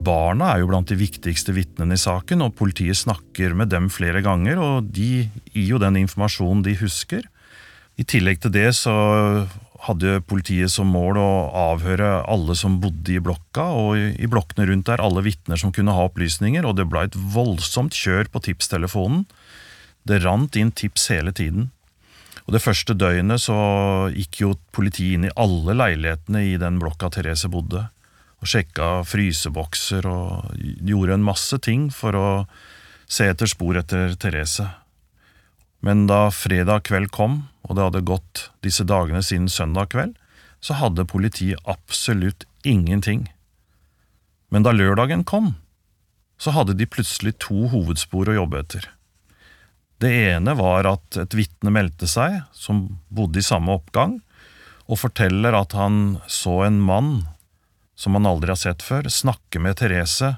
Barna 0.08 0.53
er 0.53 0.62
jo 0.62 0.70
blant 0.70 0.88
de 0.88 0.96
viktigste 0.96 1.51
vitnene 1.58 1.98
i 1.98 2.00
saken, 2.00 2.46
og 2.46 2.56
politiet 2.56 2.96
snakker 2.96 3.56
med 3.58 3.74
dem 3.74 3.89
flere 3.91 4.22
ganger, 4.24 4.62
og 4.63 4.91
de 4.96 5.27
gir 5.51 5.74
jo 5.74 5.82
den 5.84 6.00
informasjonen 6.06 6.63
de 6.63 6.77
husker. 6.79 7.25
I 8.00 8.06
tillegg 8.08 8.39
til 8.46 8.53
det 8.53 8.70
så 8.77 8.94
hadde 9.88 10.22
politiet 10.29 10.72
som 10.72 10.88
mål 10.89 11.20
å 11.20 11.32
avhøre 11.74 12.22
alle 12.29 12.56
som 12.58 12.79
bodde 12.82 13.17
i 13.17 13.22
blokka, 13.24 13.67
og 13.75 13.98
i 13.98 14.29
blokkene 14.29 14.70
rundt 14.70 14.88
der 14.88 15.03
alle 15.03 15.25
vitner 15.25 15.60
som 15.60 15.74
kunne 15.75 15.94
ha 15.98 16.08
opplysninger, 16.08 16.63
og 16.63 16.79
det 16.79 16.88
ble 16.88 17.03
et 17.10 17.20
voldsomt 17.36 17.98
kjør 17.98 18.32
på 18.32 18.46
tipstelefonen. 18.48 19.25
Det 20.08 20.22
rant 20.24 20.56
inn 20.56 20.72
tips 20.72 21.10
hele 21.12 21.34
tiden. 21.36 21.72
Og 22.48 22.54
Det 22.56 22.64
første 22.64 22.96
døgnet 22.96 23.44
så 23.44 23.58
gikk 24.14 24.40
jo 24.40 24.54
politiet 24.72 25.18
inn 25.18 25.28
i 25.28 25.36
alle 25.36 25.76
leilighetene 25.76 26.46
i 26.48 26.56
den 26.62 26.80
blokka 26.80 27.10
Therese 27.12 27.50
bodde, 27.52 27.90
og 28.40 28.48
sjekka 28.48 29.04
frysebokser 29.04 30.08
og 30.08 30.56
gjorde 30.56 31.18
en 31.18 31.28
masse 31.28 31.60
ting 31.60 31.90
for 31.92 32.16
å 32.16 32.28
se 33.10 33.28
etter 33.28 33.52
spor 33.52 33.80
etter 33.80 34.16
Therese. 34.16 34.70
Men 35.84 36.08
da 36.08 36.30
fredag 36.32 36.88
kveld 36.88 37.12
kom, 37.12 37.42
og 37.68 37.76
det 37.76 37.88
hadde 37.90 38.08
gått 38.08 38.48
disse 38.64 38.88
dagene 38.88 39.24
siden 39.26 39.52
søndag 39.52 39.92
kveld, 39.92 40.16
så 40.64 40.80
hadde 40.80 41.08
politiet 41.10 41.60
absolutt 41.68 42.48
ingenting. 42.64 43.28
Men 44.50 44.64
da 44.64 44.72
lørdagen 44.72 45.28
kom, 45.28 45.58
så 46.40 46.54
hadde 46.56 46.78
de 46.80 46.88
plutselig 46.88 47.36
to 47.44 47.68
hovedspor 47.74 48.32
å 48.32 48.40
jobbe 48.40 48.64
etter. 48.64 48.88
Det 50.01 50.12
ene 50.30 50.54
var 50.58 50.86
at 50.89 51.18
et 51.18 51.34
vitne 51.38 51.74
meldte 51.74 52.10
seg, 52.10 52.44
som 52.54 53.00
bodde 53.10 53.42
i 53.42 53.46
samme 53.46 53.74
oppgang, 53.80 54.20
og 54.88 55.01
forteller 55.01 55.58
at 55.58 55.74
han 55.75 56.20
så 56.32 56.62
en 56.68 56.77
mann 56.84 57.12
som 57.98 58.13
han 58.13 58.30
aldri 58.30 58.54
har 58.54 58.62
sett 58.62 58.86
før, 58.86 59.10
snakke 59.10 59.60
med 59.60 59.80
Therese 59.80 60.36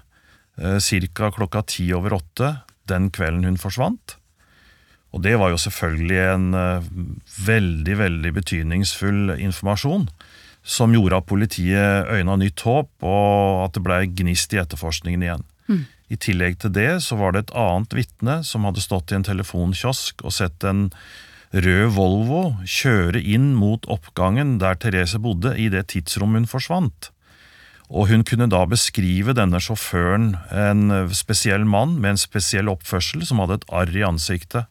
eh, 0.58 0.80
ca. 0.80 1.32
klokka 1.36 1.66
ti 1.68 1.90
over 1.94 2.16
åtte 2.22 2.54
den 2.90 3.10
kvelden 3.14 3.46
hun 3.46 3.60
forsvant. 3.60 4.16
Og 5.12 5.24
det 5.26 5.36
var 5.42 5.52
jo 5.52 5.60
selvfølgelig 5.60 6.20
en 6.24 6.48
eh, 6.56 6.90
veldig, 7.46 7.96
veldig 8.00 8.34
betydningsfull 8.40 9.36
informasjon, 9.36 10.08
som 10.64 10.96
gjorde 10.96 11.20
at 11.20 11.30
politiet 11.30 12.10
øyna 12.16 12.40
nytt 12.40 12.64
håp, 12.64 12.92
og 13.04 13.66
at 13.66 13.76
det 13.76 13.84
blei 13.84 14.04
gnist 14.08 14.54
i 14.56 14.62
etterforskningen 14.62 15.26
igjen. 15.26 15.46
Mm. 15.68 15.86
I 16.10 16.18
tillegg 16.18 16.58
til 16.64 16.74
det 16.74 16.92
så 17.06 17.18
var 17.20 17.34
det 17.34 17.46
et 17.46 17.56
annet 17.58 17.94
vitne 17.94 18.40
som 18.46 18.66
hadde 18.66 18.82
stått 18.82 19.14
i 19.14 19.20
en 19.20 19.28
telefonkiosk 19.28 20.24
og 20.26 20.34
sett 20.34 20.66
en 20.66 20.88
rød 21.54 21.94
Volvo 21.96 22.42
kjøre 22.66 23.22
inn 23.22 23.54
mot 23.58 23.86
oppgangen 23.90 24.58
der 24.62 24.78
Therese 24.78 25.22
bodde, 25.22 25.56
i 25.58 25.70
det 25.70 25.88
tidsrommet 25.94 26.44
hun 26.44 26.50
forsvant. 26.50 27.10
Og 27.90 28.12
hun 28.12 28.26
kunne 28.26 28.50
da 28.50 28.62
beskrive 28.70 29.34
denne 29.34 29.62
sjåføren, 29.62 30.36
en 30.54 31.10
spesiell 31.16 31.66
mann 31.66 31.98
med 31.98 32.14
en 32.14 32.22
spesiell 32.22 32.70
oppførsel, 32.70 33.26
som 33.26 33.42
hadde 33.42 33.62
et 33.62 33.70
arr 33.74 33.96
i 33.98 34.06
ansiktet. 34.06 34.70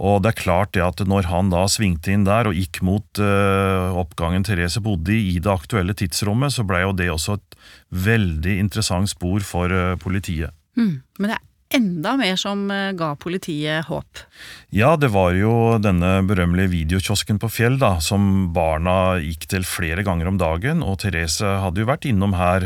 Og 0.00 0.22
det 0.24 0.32
er 0.32 0.40
klart 0.40 0.72
det 0.76 0.84
at 0.84 1.02
når 1.04 1.28
han 1.28 1.52
da 1.52 1.66
svingte 1.68 2.14
inn 2.14 2.24
der 2.24 2.48
og 2.48 2.56
gikk 2.56 2.80
mot 2.86 3.20
uh, 3.20 3.92
oppgangen 4.00 4.44
Therese 4.46 4.80
bodde 4.84 5.12
i 5.12 5.34
i 5.34 5.38
det 5.42 5.52
aktuelle 5.52 5.94
tidsrommet, 5.96 6.54
så 6.54 6.64
blei 6.64 6.82
jo 6.86 6.96
det 6.96 7.10
også 7.12 7.36
et 7.38 7.56
veldig 7.92 8.58
interessant 8.62 9.10
spor 9.12 9.44
for 9.44 9.72
uh, 9.72 9.96
politiet. 10.00 10.54
Mm, 10.78 11.02
men 11.20 11.28
det 11.28 11.36
er 11.36 11.76
enda 11.76 12.14
mer 12.20 12.40
som 12.40 12.64
uh, 12.72 12.94
ga 12.96 13.12
politiet 13.20 13.84
håp? 13.90 14.24
Ja, 14.72 14.94
det 14.96 15.12
var 15.12 15.36
jo 15.36 15.76
denne 15.80 16.14
berømmelige 16.24 16.72
videokiosken 16.72 17.40
på 17.42 17.52
Fjell 17.52 17.76
da, 17.80 17.98
som 18.00 18.48
barna 18.56 19.20
gikk 19.20 19.44
til 19.52 19.68
flere 19.68 20.04
ganger 20.08 20.32
om 20.32 20.40
dagen, 20.40 20.80
og 20.80 21.02
Therese 21.04 21.58
hadde 21.66 21.84
jo 21.84 21.92
vært 21.92 22.08
innom 22.08 22.36
her 22.40 22.64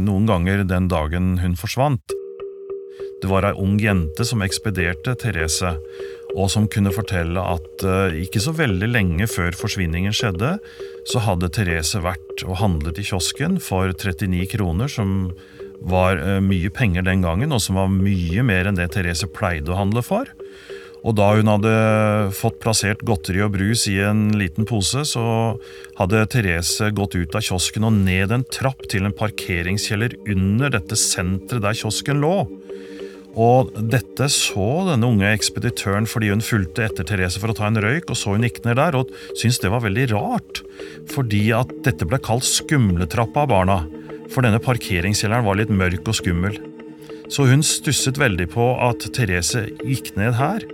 noen 0.00 0.28
ganger 0.28 0.64
den 0.68 0.88
dagen 0.92 1.34
hun 1.44 1.56
forsvant. 1.60 2.16
Det 3.24 3.30
var 3.30 3.46
ei 3.48 3.54
ung 3.56 3.78
jente 3.80 4.24
som 4.28 4.42
ekspederte 4.44 5.14
Therese, 5.16 5.70
og 6.34 6.50
som 6.50 6.66
kunne 6.70 6.92
fortelle 6.94 7.40
at 7.40 7.84
uh, 7.86 8.14
ikke 8.18 8.42
så 8.42 8.54
veldig 8.56 8.90
lenge 8.90 9.28
før 9.30 9.54
forsvinningen 9.56 10.14
skjedde, 10.14 10.56
så 11.08 11.22
hadde 11.22 11.52
Therese 11.54 12.02
vært 12.02 12.44
og 12.46 12.58
handlet 12.62 12.98
i 12.98 13.06
kiosken 13.06 13.60
for 13.62 13.94
39 13.94 14.48
kroner, 14.56 14.90
som 14.90 15.30
var 15.84 16.18
uh, 16.18 16.40
mye 16.42 16.72
penger 16.74 17.06
den 17.06 17.22
gangen, 17.24 17.54
og 17.54 17.62
som 17.62 17.78
var 17.78 17.92
mye 17.92 18.44
mer 18.46 18.70
enn 18.70 18.78
det 18.78 18.90
Therese 18.96 19.30
pleide 19.30 19.74
å 19.74 19.78
handle 19.78 20.02
for. 20.04 20.30
Og 21.04 21.12
da 21.18 21.26
hun 21.36 21.50
hadde 21.52 21.72
fått 22.32 22.62
plassert 22.62 23.02
godteri 23.04 23.42
og 23.44 23.52
brus 23.58 23.84
i 23.92 23.98
en 24.00 24.30
liten 24.40 24.64
pose, 24.68 25.02
så 25.04 25.24
hadde 25.98 26.24
Therese 26.32 26.88
gått 26.96 27.16
ut 27.18 27.36
av 27.36 27.44
kiosken 27.44 27.84
og 27.84 27.98
ned 28.06 28.32
en 28.32 28.46
trapp 28.48 28.86
til 28.88 29.04
en 29.04 29.14
parkeringskjeller 29.14 30.16
under 30.32 30.72
dette 30.72 30.96
senteret 30.98 31.66
der 31.66 31.76
kiosken 31.76 32.24
lå. 32.24 32.38
Og 33.34 33.72
dette 33.90 34.28
så 34.30 34.66
denne 34.88 35.08
unge 35.10 35.30
ekspeditøren 35.34 36.06
fordi 36.06 36.30
hun 36.30 36.44
fulgte 36.44 36.84
etter 36.86 37.06
Therese 37.08 37.40
for 37.42 37.50
å 37.50 37.56
ta 37.58 37.66
en 37.66 37.80
røyk, 37.82 38.06
og 38.10 38.18
så 38.18 38.36
hun 38.36 38.46
gikk 38.46 38.62
ned 38.66 38.78
der, 38.78 38.98
og 38.98 39.10
syntes 39.34 39.58
det 39.62 39.72
var 39.74 39.82
veldig 39.82 40.06
rart, 40.14 40.62
fordi 41.10 41.48
at 41.56 41.72
dette 41.86 42.06
ble 42.06 42.20
kalt 42.22 42.46
skumletrappa 42.46 43.44
av 43.44 43.50
barna, 43.50 43.80
for 44.30 44.46
denne 44.46 44.62
parkeringskjelleren 44.62 45.46
var 45.46 45.58
litt 45.58 45.72
mørk 45.74 46.06
og 46.10 46.18
skummel. 46.20 46.60
Så 47.32 47.48
hun 47.48 47.64
stusset 47.66 48.20
veldig 48.20 48.48
på 48.54 48.70
at 48.84 49.06
Therese 49.16 49.66
gikk 49.82 50.12
ned 50.18 50.36
her. 50.38 50.64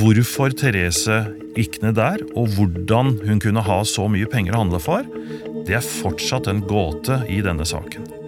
Hvorfor 0.00 0.52
Therese 0.52 1.22
gikk 1.56 1.80
ned 1.84 1.96
der, 1.96 2.20
og 2.36 2.52
hvordan 2.56 3.16
hun 3.24 3.40
kunne 3.40 3.64
ha 3.64 3.80
så 3.88 4.04
mye 4.12 4.28
penger 4.28 4.56
å 4.56 4.64
handle 4.66 4.82
for, 4.82 5.06
det 5.64 5.78
er 5.78 5.86
fortsatt 5.86 6.50
en 6.50 6.64
gåte 6.68 7.22
i 7.32 7.40
denne 7.44 7.64
saken. 7.68 8.19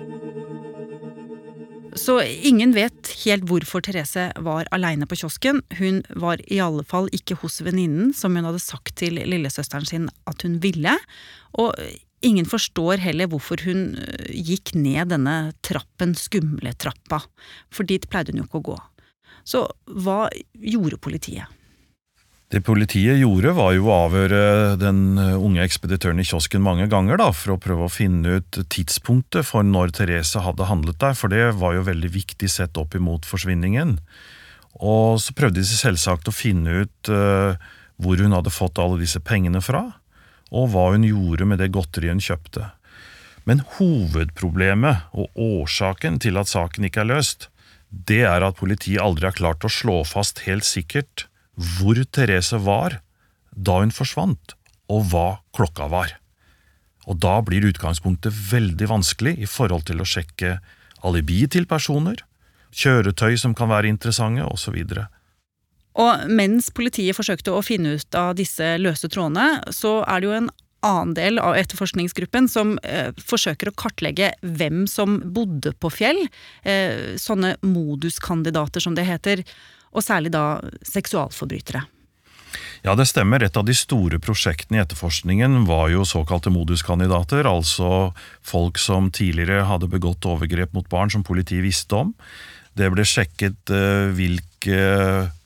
Så 1.98 2.16
ingen 2.24 2.72
vet 2.72 3.10
helt 3.24 3.44
hvorfor 3.48 3.82
Therese 3.84 4.30
var 4.40 4.68
aleine 4.72 5.06
på 5.08 5.18
kiosken. 5.20 5.60
Hun 5.76 6.00
var 6.16 6.40
i 6.48 6.60
alle 6.64 6.84
fall 6.88 7.10
ikke 7.12 7.36
hos 7.42 7.60
venninnen, 7.64 8.14
som 8.16 8.36
hun 8.36 8.48
hadde 8.48 8.62
sagt 8.64 8.94
til 9.02 9.20
lillesøsteren 9.20 9.88
sin 9.88 10.08
at 10.30 10.46
hun 10.46 10.56
ville. 10.64 10.94
Og 11.60 11.76
ingen 12.24 12.48
forstår 12.48 13.02
heller 13.02 13.28
hvorfor 13.28 13.60
hun 13.66 13.98
øh, 14.00 14.30
gikk 14.32 14.74
ned 14.78 15.12
denne 15.12 15.36
trappen, 15.66 16.16
skumle 16.16 16.72
trappa, 16.80 17.20
for 17.72 17.88
dit 17.88 18.08
pleide 18.08 18.32
hun 18.32 18.40
jo 18.40 18.48
ikke 18.48 18.62
å 18.62 18.68
gå. 18.72 18.78
Så 19.44 19.66
hva 19.84 20.30
gjorde 20.54 21.00
politiet? 21.02 21.50
Det 22.52 22.60
politiet 22.60 23.16
gjorde, 23.16 23.54
var 23.56 23.70
jo 23.72 23.86
å 23.88 23.94
avhøre 24.10 24.40
den 24.76 25.16
unge 25.16 25.62
ekspeditøren 25.64 26.20
i 26.20 26.26
kiosken 26.28 26.60
mange 26.60 26.84
ganger, 26.92 27.16
da, 27.16 27.30
for 27.32 27.54
å 27.54 27.60
prøve 27.62 27.86
å 27.86 27.92
finne 27.92 28.42
ut 28.42 28.58
tidspunktet 28.68 29.48
for 29.48 29.64
når 29.64 29.94
Therese 29.96 30.42
hadde 30.44 30.68
handlet 30.68 30.98
der, 31.00 31.16
for 31.16 31.32
det 31.32 31.54
var 31.62 31.78
jo 31.78 31.86
veldig 31.86 32.10
viktig 32.12 32.50
sett 32.52 32.76
opp 32.76 32.98
imot 32.98 33.24
forsvinningen. 33.24 33.96
Og 34.84 35.16
så 35.24 35.32
prøvde 35.38 35.62
de 35.62 35.64
selvsagt 35.64 36.28
å 36.28 36.36
finne 36.36 36.84
ut 36.84 37.12
uh, 37.12 37.56
hvor 37.96 38.20
hun 38.20 38.36
hadde 38.36 38.52
fått 38.52 38.82
alle 38.82 39.00
disse 39.00 39.24
pengene 39.24 39.64
fra, 39.64 39.86
og 40.52 40.74
hva 40.74 40.90
hun 40.92 41.08
gjorde 41.08 41.48
med 41.48 41.64
det 41.64 41.72
godteriet 41.72 42.18
hun 42.18 42.24
kjøpte. 42.28 42.68
Men 43.48 43.64
hovedproblemet 43.78 45.08
og 45.16 45.40
årsaken 45.40 46.20
til 46.20 46.36
at 46.36 46.52
saken 46.52 46.84
ikke 46.84 47.06
er 47.06 47.14
løst, 47.14 47.48
det 47.88 48.26
er 48.28 48.44
at 48.44 48.60
politiet 48.60 49.00
aldri 49.00 49.30
har 49.30 49.40
klart 49.40 49.64
å 49.64 49.72
slå 49.72 50.02
fast 50.04 50.44
helt 50.44 50.68
sikkert 50.68 51.30
hvor 51.56 51.98
Therese 52.12 52.58
var 52.64 53.00
da 53.52 53.78
hun 53.82 53.92
forsvant, 53.92 54.54
og 54.92 55.08
hva 55.12 55.28
klokka 55.56 55.88
var. 55.92 56.16
Og 57.10 57.18
da 57.20 57.40
blir 57.44 57.66
utgangspunktet 57.68 58.34
veldig 58.52 58.88
vanskelig 58.90 59.36
i 59.42 59.48
forhold 59.48 59.88
til 59.88 60.02
å 60.02 60.08
sjekke 60.08 60.58
alibi 61.02 61.42
til 61.50 61.66
personer, 61.68 62.22
kjøretøy 62.72 63.36
som 63.40 63.56
kan 63.58 63.70
være 63.72 63.90
interessante, 63.90 64.44
osv. 64.46 64.78
Og 66.00 66.26
mens 66.32 66.70
politiet 66.72 67.16
forsøkte 67.18 67.52
å 67.52 67.64
finne 67.64 67.98
ut 67.98 68.16
av 68.16 68.36
disse 68.38 68.76
løse 68.80 69.10
trådene, 69.12 69.60
så 69.74 70.00
er 70.06 70.22
det 70.22 70.30
jo 70.30 70.38
en 70.38 70.52
annen 70.82 71.12
del 71.14 71.38
av 71.38 71.54
etterforskningsgruppen 71.60 72.48
som 72.50 72.74
eh, 72.82 73.12
forsøker 73.22 73.70
å 73.70 73.76
kartlegge 73.78 74.32
hvem 74.42 74.86
som 74.90 75.20
bodde 75.34 75.74
på 75.78 75.92
Fjell. 75.94 76.24
Eh, 76.66 77.14
sånne 77.20 77.54
moduskandidater, 77.62 78.82
som 78.82 78.96
det 78.98 79.06
heter 79.06 79.44
og 79.92 80.04
særlig 80.04 80.32
da 80.34 80.60
seksualforbrytere. 80.88 81.84
Ja, 82.82 82.96
det 82.98 83.06
stemmer. 83.06 83.42
Et 83.42 83.56
av 83.56 83.64
de 83.66 83.74
store 83.76 84.18
prosjektene 84.22 84.80
i 84.80 84.82
etterforskningen 84.82 85.62
var 85.68 85.92
jo 85.92 86.06
såkalte 86.08 86.50
moduskandidater, 86.50 87.46
altså 87.46 88.10
folk 88.42 88.80
som 88.82 89.12
tidligere 89.14 89.68
hadde 89.68 89.90
begått 89.92 90.26
overgrep 90.26 90.74
mot 90.74 90.88
barn 90.90 91.12
som 91.12 91.22
politiet 91.26 91.62
visste 91.64 92.00
om. 92.00 92.10
Det 92.74 92.88
ble 92.90 93.04
sjekket 93.04 93.70
uh, 93.70 94.08
hvilke 94.16 94.80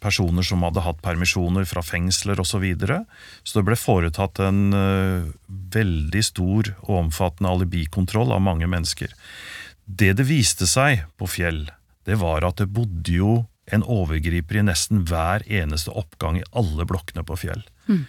personer 0.00 0.46
som 0.46 0.62
hadde 0.62 0.84
hatt 0.84 1.02
permisjoner 1.02 1.66
fra 1.68 1.82
fengsler 1.84 2.38
osv. 2.40 2.54
Så, 2.56 2.62
videre. 2.62 3.00
så 3.42 3.58
det 3.58 3.66
ble 3.66 3.76
foretatt 3.76 4.40
en 4.46 4.62
uh, 4.72 5.26
veldig 5.74 6.22
stor 6.24 6.70
og 6.86 6.94
omfattende 7.02 7.52
alibikontroll 7.52 8.32
av 8.32 8.44
mange 8.46 8.70
mennesker. 8.70 9.12
Det 9.84 10.14
det 10.16 10.28
viste 10.30 10.70
seg 10.70 11.04
på 11.18 11.28
Fjell, 11.30 11.66
det 12.06 12.16
var 12.22 12.46
at 12.46 12.62
det 12.62 12.70
bodde 12.72 13.18
jo 13.18 13.34
en 13.73 13.82
overgriper 13.82 14.61
i 14.61 14.66
nesten 14.68 15.02
hver 15.08 15.42
eneste 15.50 15.90
oppgang 15.90 16.38
i 16.40 16.46
alle 16.52 16.87
blokkene 16.87 17.25
på 17.26 17.38
Fjell. 17.40 17.64
Mm. 17.90 18.04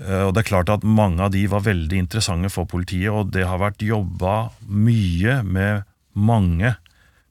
Og 0.00 0.30
det 0.32 0.40
er 0.40 0.48
klart 0.48 0.70
at 0.72 0.84
Mange 0.86 1.20
av 1.26 1.32
de 1.34 1.42
var 1.50 1.66
veldig 1.66 1.98
interessante 2.06 2.48
for 2.52 2.64
politiet, 2.68 3.12
og 3.12 3.32
det 3.34 3.44
har 3.44 3.60
vært 3.60 3.84
jobba 3.84 4.52
mye 4.64 5.40
med 5.44 5.82
mange 6.16 6.74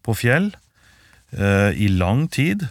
på 0.06 0.16
Fjell 0.18 0.52
eh, 1.34 1.72
i 1.74 1.90
lang 1.90 2.28
tid, 2.32 2.68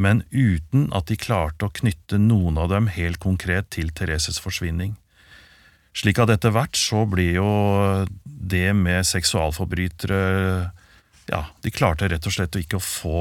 men 0.00 0.22
uten 0.30 0.88
at 0.96 1.08
de 1.10 1.18
klarte 1.20 1.66
å 1.66 1.74
knytte 1.74 2.20
noen 2.20 2.58
av 2.60 2.70
dem 2.72 2.88
helt 2.92 3.20
konkret 3.20 3.70
til 3.74 3.90
Thereses 3.96 4.40
forsvinning. 4.40 4.96
Slik 5.96 6.20
at 6.22 6.30
etter 6.30 6.54
hvert 6.54 6.78
så 6.78 7.02
blir 7.10 7.40
jo 7.40 7.50
det 8.24 8.70
med 8.78 9.08
seksualforbrytere 9.08 10.20
Ja, 11.30 11.44
de 11.62 11.70
klarte 11.74 12.08
rett 12.10 12.26
og 12.26 12.34
slett 12.34 12.56
ikke 12.58 12.78
å 12.78 12.84
få 12.84 13.20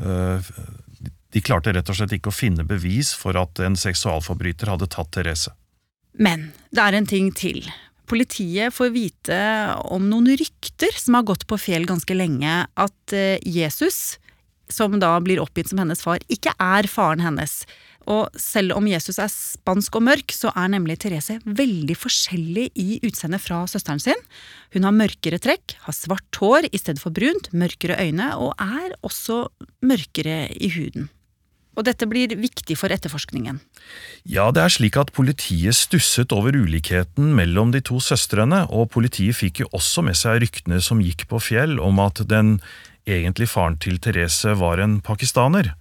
de 0.00 1.42
klarte 1.44 1.74
rett 1.74 1.90
og 1.92 1.98
slett 1.98 2.14
ikke 2.16 2.32
å 2.32 2.34
finne 2.34 2.64
bevis 2.66 3.12
for 3.16 3.36
at 3.38 3.60
en 3.62 3.76
seksualforbryter 3.78 4.72
hadde 4.72 4.88
tatt 4.90 5.12
Therese. 5.14 5.52
Men 6.18 6.50
det 6.74 6.82
er 6.82 6.96
en 6.98 7.08
ting 7.08 7.30
til. 7.36 7.62
Politiet 8.10 8.74
får 8.74 8.90
vite 8.94 9.38
om 9.94 10.08
noen 10.10 10.32
rykter 10.40 10.96
som 10.98 11.14
har 11.18 11.28
gått 11.28 11.46
på 11.46 11.60
fjell 11.60 11.86
ganske 11.86 12.16
lenge, 12.16 12.64
at 12.66 13.14
eh, 13.14 13.38
Jesus 13.46 14.18
som 14.70 14.98
da 15.02 15.12
blir 15.22 15.40
oppgitt 15.42 15.70
som 15.70 15.80
hennes 15.82 16.02
far, 16.02 16.22
ikke 16.30 16.54
er 16.62 16.88
faren 16.90 17.22
hennes. 17.24 17.62
Og 18.08 18.32
selv 18.40 18.74
om 18.76 18.86
Jesus 18.88 19.18
er 19.20 19.28
spansk 19.32 19.98
og 19.98 20.06
mørk, 20.08 20.32
så 20.32 20.52
er 20.56 20.72
nemlig 20.72 20.98
Therese 21.02 21.38
veldig 21.44 21.96
forskjellig 21.98 22.70
i 22.80 22.98
utseendet 23.04 23.44
fra 23.44 23.62
søsteren 23.70 24.00
sin. 24.02 24.26
Hun 24.74 24.88
har 24.88 24.96
mørkere 24.96 25.40
trekk, 25.42 25.76
har 25.84 25.96
svart 25.96 26.40
hår 26.40 26.70
i 26.72 26.80
stedet 26.80 27.02
for 27.02 27.14
brunt, 27.14 27.52
mørkere 27.52 28.00
øyne 28.00 28.32
og 28.40 28.54
er 28.60 28.96
også 29.06 29.46
mørkere 29.84 30.46
i 30.56 30.72
huden. 30.74 31.10
Og 31.78 31.86
dette 31.86 32.04
blir 32.10 32.32
viktig 32.36 32.74
for 32.76 32.92
etterforskningen. 32.92 33.60
Ja, 34.28 34.48
det 34.52 34.64
er 34.64 34.72
slik 34.74 34.98
at 35.00 35.12
politiet 35.16 35.78
stusset 35.78 36.34
over 36.34 36.56
ulikheten 36.58 37.30
mellom 37.36 37.70
de 37.72 37.80
to 37.84 38.00
søstrene, 38.02 38.64
og 38.68 38.90
politiet 38.96 39.38
fikk 39.38 39.62
jo 39.62 39.70
også 39.76 40.04
med 40.04 40.18
seg 40.18 40.42
ryktene 40.42 40.80
som 40.82 41.00
gikk 41.04 41.28
på 41.30 41.40
fjell 41.40 41.78
om 41.80 42.02
at 42.02 42.24
den 42.28 42.58
egentlige 43.08 43.52
faren 43.54 43.78
til 43.80 44.00
Therese 44.02 44.56
var 44.58 44.82
en 44.82 44.98
pakistaner. 45.04 45.72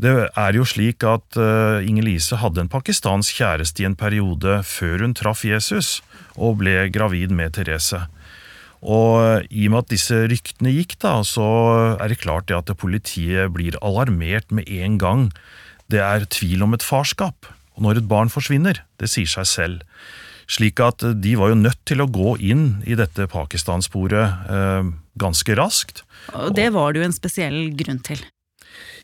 Det 0.00 0.12
er 0.26 0.56
jo 0.56 0.64
slik 0.66 1.04
at 1.06 1.38
uh, 1.38 1.78
Inger-Lise 1.86 2.40
hadde 2.42 2.64
en 2.64 2.70
pakistansk 2.72 3.38
kjæreste 3.38 3.84
i 3.84 3.86
en 3.86 3.94
periode 3.98 4.58
før 4.66 5.04
hun 5.04 5.14
traff 5.14 5.44
Jesus 5.46 6.00
og 6.34 6.58
ble 6.64 6.88
gravid 6.94 7.30
med 7.30 7.54
Therese. 7.54 8.02
Og 8.84 9.22
eh, 9.22 9.46
i 9.48 9.66
og 9.68 9.72
med 9.72 9.84
at 9.86 9.92
disse 9.94 10.18
ryktene 10.28 10.74
gikk, 10.74 10.98
da, 11.00 11.14
så 11.24 11.46
er 11.94 12.10
det 12.10 12.20
klart 12.20 12.50
det 12.50 12.58
at 12.58 12.72
politiet 12.76 13.54
blir 13.54 13.78
alarmert 13.80 14.52
med 14.52 14.68
en 14.68 14.98
gang 15.00 15.22
det 15.92 16.02
er 16.04 16.26
tvil 16.28 16.64
om 16.66 16.76
et 16.76 16.84
farskap. 16.84 17.48
Og 17.74 17.86
når 17.86 18.00
et 18.00 18.10
barn 18.10 18.30
forsvinner, 18.32 18.82
det 19.00 19.10
sier 19.12 19.30
seg 19.30 19.48
selv. 19.48 19.80
Slik 20.50 20.80
at 20.84 21.00
de 21.00 21.32
var 21.40 21.52
jo 21.52 21.62
nødt 21.62 21.80
til 21.88 22.04
å 22.04 22.10
gå 22.10 22.36
inn 22.44 22.84
i 22.84 22.96
dette 22.98 23.26
Pakistan-sporet 23.32 24.52
eh, 24.52 24.92
ganske 25.20 25.56
raskt. 25.56 26.04
Og 26.36 26.52
det 26.56 26.70
var 26.76 26.92
det 26.92 27.02
jo 27.02 27.08
en 27.08 27.16
spesiell 27.16 27.58
grunn 27.78 28.02
til. 28.04 28.20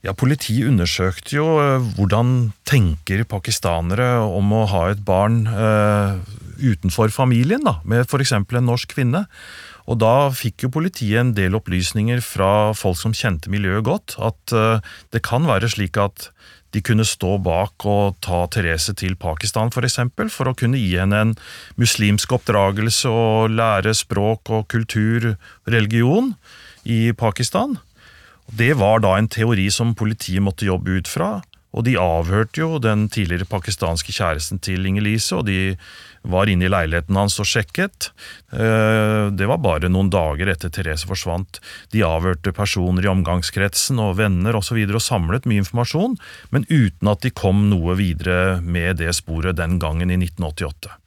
Ja, 0.01 0.15
Politiet 0.17 0.65
undersøkte 0.71 1.35
jo 1.37 1.47
eh, 1.61 1.89
hvordan 1.97 2.53
tenker 2.69 3.27
pakistanere 3.29 4.15
om 4.25 4.53
å 4.57 4.65
ha 4.73 4.87
et 4.89 5.03
barn 5.05 5.43
eh, 5.45 6.15
utenfor 6.61 7.13
familien, 7.13 7.67
da, 7.67 7.79
med 7.85 8.07
f.eks. 8.07 8.33
en 8.33 8.65
norsk 8.65 8.95
kvinne. 8.95 9.27
Og 9.91 9.99
da 10.01 10.31
fikk 10.33 10.65
jo 10.65 10.73
politiet 10.73 11.21
en 11.21 11.35
del 11.37 11.57
opplysninger 11.59 12.23
fra 12.25 12.73
folk 12.77 12.97
som 13.01 13.17
kjente 13.17 13.53
miljøet 13.53 13.85
godt, 13.89 14.17
at 14.25 14.57
eh, 14.57 14.95
det 15.13 15.25
kan 15.27 15.49
være 15.49 15.69
slik 15.73 16.01
at 16.01 16.31
de 16.71 16.81
kunne 16.87 17.05
stå 17.05 17.35
bak 17.43 17.85
og 17.91 18.17
ta 18.25 18.45
Therese 18.55 18.95
til 18.97 19.17
Pakistan 19.21 19.69
f.eks., 19.69 19.75
for, 19.75 19.89
eksempel, 19.89 20.33
for 20.33 20.49
å 20.49 20.57
kunne 20.57 20.81
gi 20.81 20.95
henne 20.97 21.25
en 21.27 21.37
muslimsk 21.81 22.33
oppdragelse 22.39 23.11
og 23.11 23.53
lære 23.53 23.93
språk 23.99 24.53
og 24.55 24.69
kultur, 24.73 25.35
religion, 25.69 26.33
i 26.89 27.11
Pakistan. 27.13 27.77
Det 28.51 28.75
var 28.75 29.01
da 29.05 29.15
en 29.17 29.31
teori 29.31 29.69
som 29.71 29.95
politiet 29.95 30.43
måtte 30.43 30.67
jobbe 30.67 30.99
ut 30.99 31.09
fra, 31.09 31.39
og 31.71 31.85
de 31.87 31.95
avhørte 32.03 32.65
jo 32.65 32.81
den 32.83 33.07
tidligere 33.13 33.47
pakistanske 33.47 34.11
kjæresten 34.11 34.59
til 34.63 34.87
Inger-Lise, 34.89 35.39
og 35.39 35.47
de 35.47 35.77
var 36.27 36.51
inne 36.51 36.67
i 36.67 36.71
leiligheten 36.71 37.17
hans 37.17 37.39
og 37.41 37.47
sjekket. 37.49 38.11
Eh, 38.53 39.31
det 39.33 39.47
var 39.49 39.63
bare 39.63 39.89
noen 39.89 40.11
dager 40.13 40.51
etter 40.51 40.73
Therese 40.75 41.09
forsvant. 41.09 41.63
De 41.95 42.03
avhørte 42.05 42.53
personer 42.57 43.07
i 43.07 43.13
omgangskretsen 43.13 44.03
og 44.03 44.19
venner 44.19 44.59
osv. 44.59 44.83
Og, 44.83 44.91
så 44.91 44.99
og 44.99 45.07
samlet 45.07 45.47
mye 45.49 45.63
informasjon, 45.63 46.19
men 46.51 46.67
uten 46.69 47.13
at 47.13 47.23
de 47.23 47.33
kom 47.33 47.69
noe 47.71 47.97
videre 48.01 48.59
med 48.61 48.99
det 49.01 49.15
sporet 49.23 49.61
den 49.63 49.79
gangen 49.81 50.11
i 50.11 50.19
1988. 50.19 51.00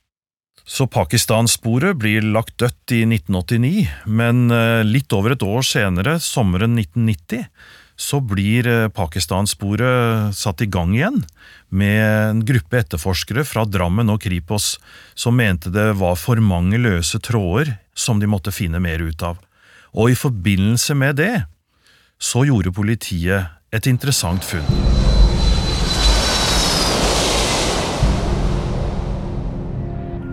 Så 0.63 0.87
Pakistan-sporet 0.87 1.97
blir 1.99 2.23
lagt 2.23 2.55
dødt 2.61 2.93
i 2.95 3.01
1989, 3.03 3.87
men 4.07 4.47
eh, 4.51 4.81
litt 4.87 5.11
over 5.11 5.35
et 5.35 5.43
år 5.43 5.65
senere, 5.67 6.15
sommeren 6.23 6.77
1990, 6.79 7.43
så 7.99 8.21
blir 8.23 8.69
eh, 8.71 8.87
Pakistan-sporet 8.95 10.31
satt 10.37 10.63
i 10.63 10.69
gang 10.71 10.95
igjen, 10.95 11.19
med 11.67 11.99
en 11.99 12.43
gruppe 12.47 12.79
etterforskere 12.79 13.43
fra 13.47 13.65
Drammen 13.67 14.11
og 14.13 14.21
Kripos 14.23 14.77
som 15.19 15.35
mente 15.35 15.73
det 15.73 15.89
var 15.99 16.15
for 16.21 16.39
mange 16.39 16.79
løse 16.79 17.19
tråder 17.19 17.75
som 17.93 18.23
de 18.23 18.29
måtte 18.29 18.55
finne 18.55 18.79
mer 18.79 19.03
ut 19.03 19.25
av. 19.25 19.41
Og 19.93 20.13
i 20.13 20.17
forbindelse 20.17 20.95
med 20.95 21.19
det 21.19 21.33
så 22.23 22.47
gjorde 22.47 22.71
politiet 22.71 23.51
et 23.73 23.89
interessant 23.89 24.45
funn. 24.47 25.11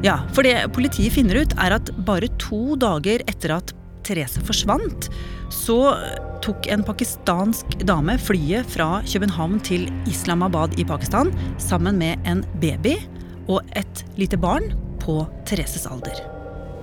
Ja, 0.01 0.23
for 0.33 0.47
det 0.47 0.57
politiet 0.73 1.13
finner 1.13 1.43
ut, 1.43 1.53
er 1.61 1.77
at 1.77 1.91
bare 2.07 2.31
to 2.41 2.77
dager 2.81 3.21
etter 3.29 3.53
at 3.59 3.75
Therese 4.07 4.41
forsvant, 4.49 5.11
så 5.53 5.93
tok 6.41 6.71
en 6.73 6.85
pakistansk 6.87 7.75
dame 7.85 8.17
flyet 8.23 8.69
fra 8.73 9.03
København 9.05 9.59
til 9.67 9.91
Islamabad 10.09 10.79
i 10.81 10.87
Pakistan 10.89 11.35
sammen 11.61 12.01
med 12.01 12.17
en 12.25 12.41
baby 12.63 12.97
og 13.51 13.61
et 13.77 14.05
lite 14.17 14.41
barn 14.41 14.71
på 15.05 15.21
Thereses 15.49 15.85
alder. 15.91 16.17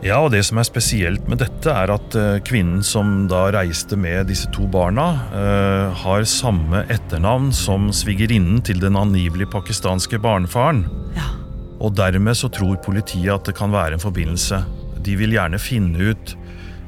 Ja, 0.06 0.20
og 0.22 0.30
Det 0.32 0.44
som 0.46 0.60
er 0.62 0.68
spesielt 0.68 1.26
med 1.26 1.42
dette, 1.42 1.74
er 1.74 1.90
at 1.90 2.16
eh, 2.16 2.38
kvinnen 2.46 2.84
som 2.86 3.26
da 3.32 3.48
reiste 3.56 3.98
med 3.98 4.30
disse 4.30 4.46
to 4.54 4.68
barna, 4.70 5.08
uh, 5.34 5.96
har 6.04 6.28
samme 6.30 6.84
etternavn 6.86 7.50
som 7.50 7.90
svigerinnen 7.90 8.62
til 8.62 8.78
den 8.84 9.00
angivelig 9.00 9.50
pakistanske 9.50 10.22
barnefaren. 10.22 10.86
Ja. 11.18 11.32
Og 11.78 11.94
dermed 11.98 12.38
så 12.38 12.50
tror 12.54 12.80
politiet 12.82 13.34
at 13.34 13.46
det 13.48 13.56
kan 13.58 13.74
være 13.74 13.98
en 13.98 14.04
forbindelse. 14.04 14.64
De 15.06 15.16
vil 15.20 15.36
gjerne 15.36 15.60
finne 15.62 16.12
ut 16.12 16.34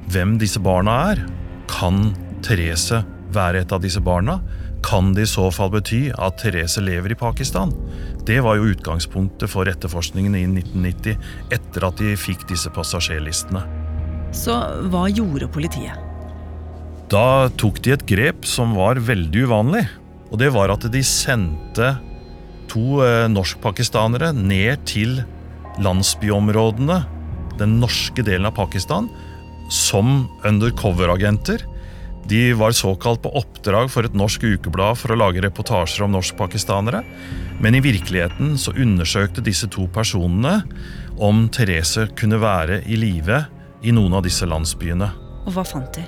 hvem 0.09 0.37
disse 0.41 0.61
barna 0.63 0.95
er. 1.11 1.21
Kan 1.69 2.15
Therese 2.45 3.03
være 3.33 3.63
et 3.63 3.75
av 3.75 3.83
disse 3.83 4.01
barna? 4.01 4.39
Kan 4.85 5.13
det 5.13 5.27
i 5.27 5.29
så 5.29 5.49
fall 5.53 5.71
bety 5.73 6.07
at 6.15 6.39
Therese 6.41 6.81
lever 6.81 7.13
i 7.13 7.19
Pakistan? 7.19 7.73
Det 8.25 8.39
var 8.45 8.57
jo 8.57 8.71
utgangspunktet 8.71 9.51
for 9.51 9.69
etterforskningen 9.69 10.37
i 10.39 10.45
1990, 10.47 11.17
etter 11.53 11.87
at 11.87 11.99
de 12.01 12.15
fikk 12.17 12.47
disse 12.49 12.71
passasjerlistene. 12.73 13.63
Så 14.35 14.55
hva 14.89 15.07
gjorde 15.11 15.49
politiet? 15.51 16.05
Da 17.09 17.49
tok 17.57 17.81
de 17.85 17.95
et 17.95 18.05
grep 18.09 18.45
som 18.45 18.75
var 18.77 19.01
veldig 19.01 19.47
uvanlig. 19.49 19.85
Og 20.29 20.37
det 20.41 20.51
var 20.53 20.69
at 20.69 20.85
de 20.93 21.01
sendte 21.05 21.95
to 22.71 23.01
eh, 23.05 23.25
norskpakistanere 23.31 24.31
ned 24.35 24.85
til 24.89 25.21
landsbyområdene, 25.83 27.01
den 27.59 27.79
norske 27.81 28.23
delen 28.25 28.47
av 28.49 28.55
Pakistan, 28.57 29.09
som 29.69 30.27
undercover-agenter. 30.47 31.65
De 32.29 32.53
var 32.53 32.75
såkalt 32.77 33.23
på 33.23 33.31
oppdrag 33.39 33.89
for 33.91 34.05
et 34.05 34.17
norsk 34.17 34.43
ukeblad 34.45 34.99
for 34.99 35.13
å 35.13 35.17
lage 35.17 35.41
reportasjer 35.43 36.05
om 36.05 36.13
norskpakistanere. 36.13 37.01
Men 37.59 37.75
i 37.75 37.83
virkeligheten 37.83 38.53
så 38.59 38.73
undersøkte 38.77 39.43
disse 39.45 39.69
to 39.71 39.87
personene 39.93 40.59
om 41.19 41.47
Therese 41.51 42.07
kunne 42.19 42.39
være 42.41 42.83
i 42.87 42.99
live 42.99 43.43
i 43.83 43.93
noen 43.95 44.19
av 44.19 44.23
disse 44.27 44.47
landsbyene. 44.47 45.09
Og 45.47 45.55
hva 45.55 45.65
fant 45.67 45.89
de? 45.97 46.05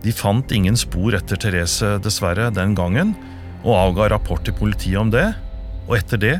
De 0.00 0.14
fant 0.16 0.54
ingen 0.54 0.78
spor 0.80 1.16
etter 1.18 1.40
Therese, 1.40 1.98
dessverre, 2.04 2.48
den 2.54 2.76
gangen, 2.78 3.12
og 3.60 3.74
avga 3.76 4.08
rapport 4.14 4.44
til 4.46 4.56
politiet 4.56 5.00
om 5.00 5.10
det 5.12 5.28
og 5.90 5.96
etter 5.98 6.20
det 6.22 6.36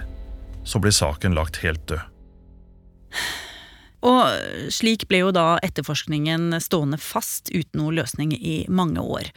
så 0.63 0.79
ble 0.79 0.93
saken 0.95 1.35
lagt 1.35 1.59
helt 1.65 1.83
død. 1.91 2.07
Og 4.07 4.71
slik 4.73 5.09
ble 5.11 5.25
jo 5.25 5.33
da 5.35 5.59
etterforskningen 5.67 6.55
stående 6.63 7.01
fast 7.03 7.51
uten 7.53 7.83
noen 7.83 7.99
løsning 7.99 8.33
i 8.39 8.63
mange 8.71 9.03
år. 9.03 9.29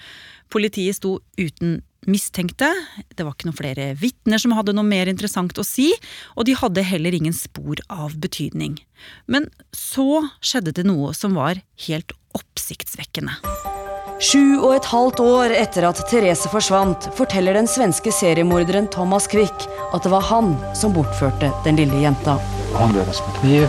Politiet 0.54 1.00
sto 1.02 1.18
uten 1.36 1.82
mistenkte, 2.08 2.70
det 3.16 3.26
var 3.26 3.34
ikke 3.34 3.50
noen 3.50 3.58
flere 3.58 3.90
vitner 4.00 4.40
som 4.40 4.54
hadde 4.56 4.76
noe 4.76 4.88
mer 4.88 5.10
interessant 5.10 5.58
å 5.58 5.66
si, 5.68 5.90
og 6.36 6.48
de 6.48 6.56
hadde 6.60 6.86
heller 6.86 7.16
ingen 7.16 7.36
spor 7.36 7.80
av 7.90 8.16
betydning. 8.24 8.78
Men 9.26 9.50
så 9.76 10.26
skjedde 10.44 10.76
det 10.80 10.88
noe 10.88 11.16
som 11.18 11.40
var 11.40 11.64
helt 11.88 12.16
oppsiktsvekkende. 12.38 13.40
Sju 14.24 14.62
og 14.62 14.70
et 14.72 14.86
halvt 14.88 15.20
år 15.20 15.52
etter 15.58 15.84
at 15.84 15.98
Therese 16.08 16.48
forsvant, 16.48 17.10
forteller 17.18 17.58
den 17.58 17.66
svenske 17.68 18.12
seriemorderen 18.16 18.86
Thomas 18.94 19.26
Quick 19.28 19.66
at 19.92 20.06
det 20.06 20.12
var 20.14 20.24
han 20.30 20.54
som 20.80 20.94
bortførte 20.96 21.50
den 21.66 21.76
lille 21.82 22.06
jenta. 22.06 22.38
Han 22.78 22.96
dødes 22.96 23.20
med 23.26 23.42
kniv. 23.42 23.66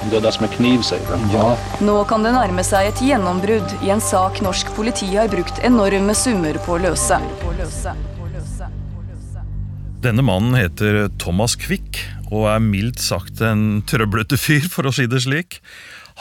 Han 0.00 0.10
dødes 0.10 0.40
med 0.42 0.50
kniv, 0.56 0.82
sier 0.88 1.04
de. 1.06 1.20
Ja. 1.36 1.52
Nå 1.86 2.00
kan 2.10 2.26
det 2.26 2.34
nærme 2.34 2.64
seg 2.66 2.90
et 2.90 3.04
gjennombrudd 3.06 3.76
i 3.78 3.92
en 3.94 4.02
sak 4.02 4.42
norsk 4.42 4.74
politi 4.74 5.12
har 5.12 5.30
brukt 5.30 5.62
enorme 5.62 6.18
summer 6.18 6.58
på 6.66 6.74
å 6.74 6.82
løse. 6.82 7.20
Denne 10.02 10.26
mannen 10.26 10.58
heter 10.58 11.04
Thomas 11.22 11.54
Quick 11.54 12.02
og 12.32 12.48
er 12.50 12.62
mildt 12.64 12.98
sagt 13.04 13.38
en 13.44 13.84
trøblete 13.86 14.34
fyr, 14.40 14.66
for 14.72 14.88
å 14.88 14.96
si 14.96 15.06
det 15.06 15.22
slik. 15.22 15.60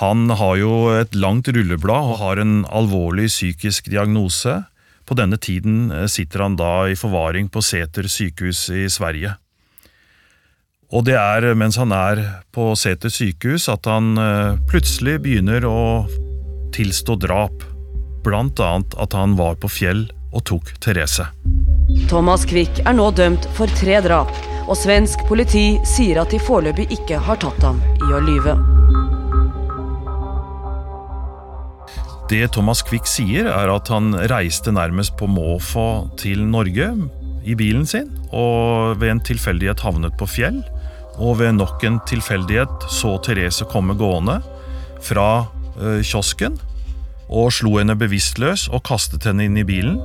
Han 0.02 0.32
har 0.34 0.56
jo 0.58 0.74
et 0.98 1.14
langt 1.14 1.46
rulleblad 1.54 2.14
og 2.14 2.20
har 2.24 2.42
en 2.42 2.64
alvorlig 2.74 3.28
psykisk 3.30 3.92
diagnose. 3.94 4.64
På 5.06 5.18
denne 5.18 5.38
tiden 5.38 5.92
eh, 5.94 6.08
sitter 6.10 6.48
han 6.48 6.58
da 6.58 6.90
i 6.90 6.98
forvaring 6.98 7.52
på 7.54 7.62
Sæter 7.62 8.10
sykehus 8.10 8.70
i 8.74 8.88
Sverige. 8.90 9.36
Og 10.92 11.06
det 11.08 11.16
er 11.16 11.54
mens 11.56 11.78
han 11.80 11.94
er 11.96 12.24
på 12.52 12.72
Sæter 12.76 13.14
sykehus 13.14 13.70
at 13.70 13.86
han 13.86 14.18
eh, 14.18 14.58
plutselig 14.72 15.20
begynner 15.22 15.70
å 15.70 15.84
tilstå 16.74 17.20
drap, 17.22 17.62
blant 18.26 18.60
annet 18.64 18.98
at 19.02 19.14
han 19.14 19.38
var 19.38 19.62
på 19.62 19.70
Fjell 19.70 20.08
og 20.32 20.46
tok 20.50 20.74
Therese. 20.82 21.30
Thomas 22.10 22.48
Quick 22.50 22.82
er 22.88 22.98
nå 22.98 23.12
dømt 23.14 23.46
for 23.54 23.70
tre 23.78 24.02
drap, 24.02 24.34
og 24.66 24.78
svensk 24.80 25.28
politi 25.30 25.76
sier 25.86 26.24
at 26.24 26.34
de 26.34 26.42
foreløpig 26.42 26.90
ikke 26.98 27.22
har 27.22 27.42
tatt 27.44 27.68
ham 27.70 27.84
i 28.02 28.14
å 28.16 28.24
lyve. 28.24 28.58
Det 32.32 32.54
Thomas 32.56 32.80
Quick 32.88 33.10
sier, 33.12 33.50
er 33.52 33.68
at 33.74 33.90
han 33.92 34.14
reiste 34.32 34.72
nærmest 34.72 35.18
på 35.20 35.28
måfå 35.28 36.08
til 36.16 36.46
Norge 36.48 36.88
i 37.44 37.58
bilen 37.60 37.84
sin, 37.84 38.08
og 38.32 39.02
ved 39.02 39.12
en 39.12 39.24
tilfeldighet 39.28 39.84
havnet 39.84 40.16
på 40.16 40.30
Fjell. 40.32 40.62
Og 41.20 41.42
ved 41.42 41.58
nok 41.58 41.84
en 41.84 42.00
tilfeldighet 42.08 42.88
så 42.88 43.18
Therese 43.26 43.68
komme 43.68 43.98
gående 44.00 44.38
fra 45.04 45.26
eh, 45.76 46.00
kiosken 46.08 46.56
og 47.28 47.52
slo 47.52 47.74
henne 47.82 47.98
bevisstløs 48.00 48.70
og 48.72 48.86
kastet 48.88 49.28
henne 49.28 49.50
inn 49.50 49.60
i 49.60 49.68
bilen. 49.68 50.00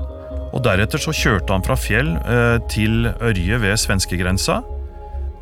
Og 0.51 0.65
Deretter 0.67 0.99
så 0.99 1.15
kjørte 1.15 1.55
han 1.55 1.63
fra 1.67 1.79
Fjell 1.79 2.11
eh, 2.19 2.57
til 2.73 3.07
Ørje 3.07 3.61
ved 3.63 3.79
svenskegrensa, 3.85 4.65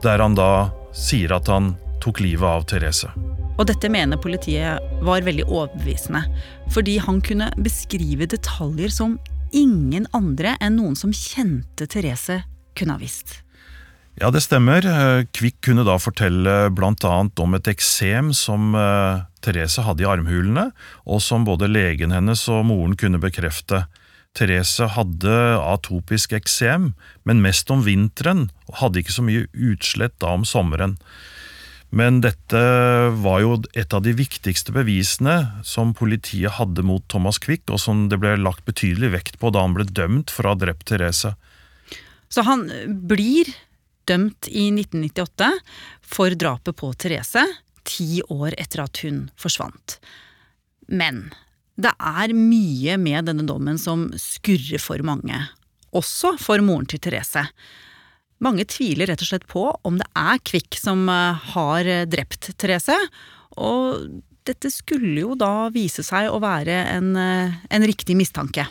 der 0.04 0.20
han 0.20 0.36
da 0.36 0.68
sier 0.92 1.32
at 1.38 1.48
han 1.48 1.78
tok 2.04 2.20
livet 2.20 2.44
av 2.44 2.68
Therese. 2.68 3.08
Og 3.54 3.68
dette 3.70 3.88
mener 3.88 4.20
politiet 4.20 4.83
var 5.02 5.24
veldig 5.26 5.46
overbevisende, 5.48 6.22
fordi 6.74 6.98
han 7.02 7.20
kunne 7.24 7.50
beskrive 7.58 8.28
detaljer 8.30 8.92
som 8.92 9.18
ingen 9.54 10.06
andre 10.16 10.56
enn 10.62 10.78
noen 10.80 10.98
som 10.98 11.14
kjente 11.14 11.88
Therese, 11.90 12.42
kunne 12.74 12.96
ha 12.96 13.02
visst. 13.02 13.40
Ja, 14.18 14.30
det 14.30 14.44
stemmer. 14.44 14.86
Kvikk 15.34 15.58
kunne 15.66 15.82
da 15.86 15.96
fortelle 15.98 16.68
bl.a. 16.70 17.14
om 17.42 17.56
et 17.58 17.70
eksem 17.70 18.30
som 18.36 18.74
eh, 18.78 19.24
Therese 19.42 19.82
hadde 19.82 20.04
i 20.04 20.08
armhulene, 20.08 20.68
og 21.02 21.22
som 21.22 21.46
både 21.46 21.66
legen 21.70 22.14
hennes 22.14 22.44
og 22.52 22.62
moren 22.70 22.94
kunne 22.98 23.18
bekrefte. 23.22 23.84
Therese 24.34 24.86
hadde 24.94 25.34
atopisk 25.62 26.34
eksem, 26.34 26.92
men 27.26 27.42
mest 27.42 27.70
om 27.70 27.82
vinteren, 27.86 28.48
og 28.70 28.80
hadde 28.82 29.02
ikke 29.02 29.14
så 29.14 29.26
mye 29.26 29.46
utslett 29.54 30.14
da 30.22 30.34
om 30.38 30.46
sommeren. 30.46 30.96
Men 31.94 32.18
dette 32.24 32.60
var 33.22 33.42
jo 33.44 33.52
et 33.78 33.94
av 33.94 34.02
de 34.02 34.10
viktigste 34.18 34.72
bevisene 34.74 35.62
som 35.62 35.92
politiet 35.94 36.56
hadde 36.56 36.82
mot 36.82 37.04
Thomas 37.12 37.38
Quick, 37.38 37.68
og 37.70 37.78
som 37.78 38.08
det 38.10 38.18
ble 38.18 38.32
lagt 38.40 38.64
betydelig 38.66 39.12
vekt 39.12 39.38
på 39.38 39.52
da 39.54 39.62
han 39.62 39.76
ble 39.76 39.86
dømt 39.86 40.32
for 40.34 40.48
å 40.48 40.54
ha 40.56 40.58
drept 40.58 40.88
Therese. 40.90 41.36
Så 42.34 42.42
han 42.48 42.66
blir 43.06 43.52
dømt 44.10 44.48
i 44.50 44.66
1998 44.74 45.52
for 46.02 46.34
drapet 46.34 46.74
på 46.82 46.90
Therese, 46.98 47.46
ti 47.86 48.18
år 48.26 48.56
etter 48.58 48.82
at 48.88 49.04
hun 49.04 49.28
forsvant. 49.38 50.00
Men 50.90 51.28
det 51.78 51.94
er 51.94 52.34
mye 52.34 52.98
med 52.98 53.30
denne 53.30 53.46
dommen 53.46 53.78
som 53.78 54.08
skurrer 54.18 54.82
for 54.82 54.98
mange, 55.06 55.38
også 55.94 56.34
for 56.42 56.58
moren 56.64 56.90
til 56.90 56.98
Therese. 57.06 57.46
Mange 58.42 58.66
tviler 58.66 59.08
rett 59.10 59.22
og 59.22 59.28
slett 59.28 59.46
på 59.50 59.66
om 59.86 59.98
det 60.00 60.06
er 60.18 60.40
Kvikk 60.42 60.78
som 60.80 61.06
eh, 61.10 61.50
har 61.54 61.90
drept 62.10 62.50
Therese, 62.58 62.96
og 63.54 64.08
dette 64.44 64.68
skulle 64.72 65.22
jo 65.22 65.36
da 65.38 65.68
vise 65.72 66.04
seg 66.04 66.28
å 66.28 66.40
være 66.42 66.80
en, 66.96 67.14
eh, 67.16 67.54
en 67.70 67.86
riktig 67.86 68.16
mistanke. 68.18 68.66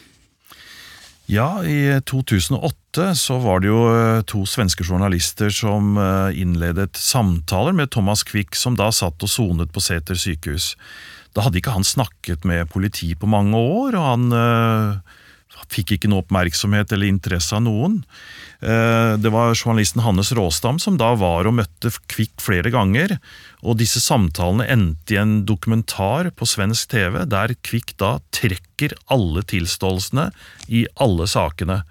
Ja, 1.32 1.63
i 1.63 1.88
2008 2.04 3.13
så 3.15 3.39
var 3.41 3.63
det 3.63 3.71
jo 3.71 3.88
eh, 3.88 4.19
to 4.28 4.43
svenske 4.49 4.84
journalister 4.86 5.54
som 5.56 5.95
innledet 6.36 6.99
samtaler 6.99 7.73
med 7.73 7.93
Thomas 7.95 8.26
Quick, 8.28 8.60
som 8.60 8.76
da 8.78 8.91
satt 8.91 9.23
og 9.23 9.32
sonet 9.32 9.71
på 9.73 9.82
Sæter 9.82 10.19
sykehus. 10.19 10.73
Da 11.34 11.47
hadde 11.47 11.63
ikke 11.63 11.73
han 11.73 11.88
snakket 11.88 12.43
med 12.45 12.69
politi 12.69 13.13
på 13.17 13.32
mange 13.32 13.58
år, 13.58 13.95
og 13.97 14.10
han 14.12 15.04
fikk 15.71 15.95
ikke 15.95 16.10
noe 16.12 16.23
oppmerksomhet 16.23 16.91
eller 16.95 17.12
interesse 17.12 17.56
av 17.56 17.63
noen. 17.65 18.02
Eh, 18.63 19.13
det 19.19 19.32
var 19.34 19.56
journalisten 19.56 20.04
Hannes 20.06 20.32
Råstam 20.36 20.80
som 20.80 20.97
da 20.99 21.13
var 21.19 21.49
og 21.49 21.58
møtte 21.60 21.91
Kvikk 22.12 22.43
flere 22.43 22.71
ganger. 22.73 23.17
Og 23.63 23.80
disse 23.80 24.02
samtalene 24.04 24.67
endte 24.71 25.15
i 25.15 25.21
en 25.21 25.41
dokumentar 25.47 26.32
på 26.36 26.47
svensk 26.47 26.93
TV, 26.95 27.23
der 27.30 27.56
Kvikk 27.63 27.95
da 28.02 28.17
trekker 28.36 28.95
alle 29.13 29.43
tilståelsene 29.47 30.30
i 30.67 30.86
alle 31.04 31.28
sakene. 31.30 31.82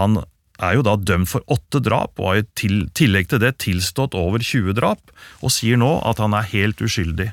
Han 0.00 0.22
er 0.62 0.78
jo 0.78 0.84
da 0.86 0.94
dømt 0.96 1.30
for 1.32 1.44
åtte 1.50 1.82
drap, 1.82 2.20
og 2.20 2.28
har 2.28 2.42
i 2.42 2.84
tillegg 2.94 3.32
til 3.32 3.42
det 3.42 3.56
tilstått 3.64 4.16
over 4.18 4.44
20 4.44 4.76
drap, 4.78 5.12
og 5.42 5.52
sier 5.52 5.80
nå 5.80 5.96
at 6.06 6.22
han 6.22 6.36
er 6.38 6.48
helt 6.52 6.82
uskyldig. 6.84 7.32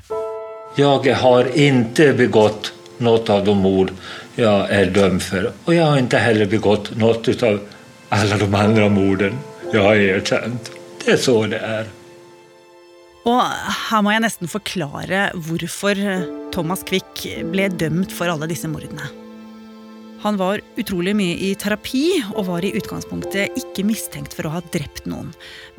Jeg 0.78 1.16
har 1.18 1.50
ikke 1.58 2.12
begått 2.18 2.72
noe 3.04 3.22
av 3.32 3.44
de 3.46 3.54
mord 3.56 3.92
jeg 4.38 4.66
er 4.72 4.92
dømt 4.94 5.24
for, 5.24 5.50
og 5.66 5.72
jeg 5.74 5.84
har 5.84 6.02
ikke 6.02 6.24
heller 6.24 6.50
begått 6.50 6.92
noe 7.00 7.16
av 7.48 7.62
alle 8.10 8.38
de 8.40 8.50
andre 8.64 8.90
morden 8.92 9.40
jeg 9.70 9.82
har 9.84 10.04
erkjent. 10.18 10.72
Det 11.00 11.14
er 11.14 11.20
så 11.20 11.36
det 11.50 11.60
er. 11.62 11.88
Og 13.28 13.40
her 13.90 14.02
må 14.02 14.14
jeg 14.14 14.24
nesten 14.24 14.50
forklare 14.50 15.28
hvorfor 15.46 15.98
Thomas 16.54 16.84
Quick 16.88 17.26
ble 17.52 17.68
dømt 17.68 18.14
for 18.16 18.32
alle 18.32 18.48
disse 18.50 18.68
mordene. 18.70 19.10
Han 20.20 20.36
var 20.36 20.60
utrolig 20.76 21.14
mye 21.16 21.36
i 21.40 21.54
terapi 21.56 22.04
og 22.34 22.44
var 22.50 22.64
i 22.66 22.74
utgangspunktet 22.76 23.56
ikke 23.56 23.86
mistenkt 23.88 24.34
for 24.36 24.48
å 24.48 24.52
ha 24.52 24.60
drept 24.74 25.06
noen. 25.08 25.30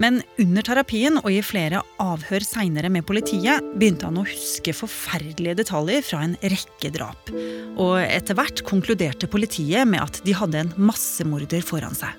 Men 0.01 0.23
under 0.41 0.65
terapien 0.65 1.19
og 1.21 1.29
i 1.29 1.43
flere 1.45 1.83
avhør 2.01 2.41
seinere 2.45 2.89
med 2.89 3.05
politiet 3.05 3.61
begynte 3.75 4.09
han 4.09 4.17
å 4.17 4.25
huske 4.25 4.73
forferdelige 4.73 5.59
detaljer 5.61 6.01
fra 6.07 6.23
en 6.25 6.33
rekke 6.41 6.89
drap. 6.95 7.29
Og 7.77 7.99
etter 8.01 8.37
hvert 8.37 8.65
konkluderte 8.65 9.29
politiet 9.29 9.85
med 9.85 10.01
at 10.01 10.23
de 10.25 10.33
hadde 10.37 10.65
en 10.65 10.73
massemorder 10.89 11.61
foran 11.65 11.97
seg. 11.97 12.17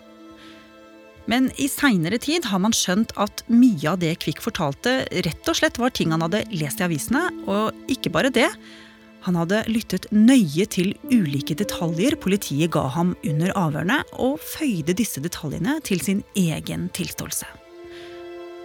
Men 1.30 1.50
i 1.62 1.68
seinere 1.70 2.18
tid 2.22 2.46
har 2.50 2.62
man 2.62 2.74
skjønt 2.74 3.12
at 3.20 3.44
mye 3.50 3.92
av 3.92 4.00
det 4.02 4.16
Kvikk 4.22 4.42
fortalte, 4.42 5.02
rett 5.26 5.50
og 5.50 5.58
slett 5.58 5.78
var 5.78 5.94
ting 5.94 6.14
han 6.14 6.24
hadde 6.24 6.44
lest 6.54 6.82
i 6.82 6.86
avisene, 6.86 7.28
og 7.46 7.92
ikke 7.92 8.10
bare 8.14 8.32
det. 8.34 8.48
Han 9.22 9.38
hadde 9.38 9.62
lyttet 9.70 10.08
nøye 10.10 10.66
til 10.66 10.94
ulike 11.12 11.54
detaljer 11.58 12.16
politiet 12.18 12.72
ga 12.74 12.88
ham 12.90 13.14
under 13.22 13.52
avhørene, 13.58 14.00
og 14.18 14.40
føyde 14.42 14.96
disse 14.98 15.22
detaljene 15.22 15.78
til 15.86 16.02
sin 16.02 16.24
egen 16.38 16.88
tilståelse. 16.96 17.46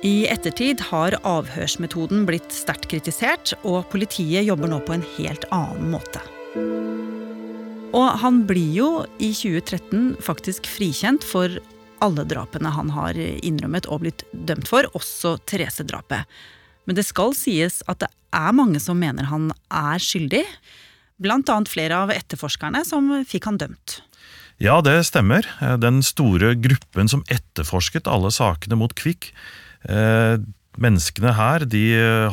I 0.05 0.27
ettertid 0.29 0.81
har 0.91 1.17
avhørsmetoden 1.25 2.25
blitt 2.27 2.51
sterkt 2.53 2.85
kritisert, 2.89 3.53
og 3.65 3.87
politiet 3.93 4.45
jobber 4.45 4.69
nå 4.69 4.81
på 4.85 4.97
en 4.97 5.05
helt 5.15 5.47
annen 5.53 5.93
måte. 5.93 6.21
Og 7.97 8.09
han 8.21 8.43
blir 8.49 8.73
jo 8.75 8.89
i 9.17 9.31
2013 9.33 10.19
faktisk 10.21 10.69
frikjent 10.69 11.25
for 11.25 11.57
alle 12.03 12.25
drapene 12.29 12.69
han 12.69 12.91
har 12.93 13.17
innrømmet 13.17 13.87
og 13.89 14.03
blitt 14.03 14.25
dømt 14.33 14.69
for, 14.69 14.85
også 14.97 15.37
Therese-drapet. 15.49 16.29
Men 16.87 16.97
det 16.97 17.05
skal 17.05 17.35
sies 17.35 17.81
at 17.91 18.01
det 18.01 18.09
er 18.35 18.55
mange 18.55 18.79
som 18.83 18.99
mener 18.99 19.27
han 19.29 19.51
er 19.67 20.01
skyldig. 20.01 20.43
Blant 21.21 21.49
annet 21.51 21.71
flere 21.71 22.03
av 22.05 22.13
etterforskerne 22.13 22.83
som 22.87 23.09
fikk 23.27 23.49
han 23.49 23.59
dømt. 23.59 23.99
Ja, 24.63 24.79
det 24.81 24.95
stemmer. 25.09 25.45
Den 25.81 26.01
store 26.05 26.55
gruppen 26.57 27.11
som 27.11 27.25
etterforsket 27.29 28.09
alle 28.09 28.31
sakene 28.33 28.79
mot 28.79 28.95
Kvikk. 28.97 29.29
Eh, 29.85 30.37
menneskene 30.81 31.33
her 31.37 31.65
de 31.69 31.83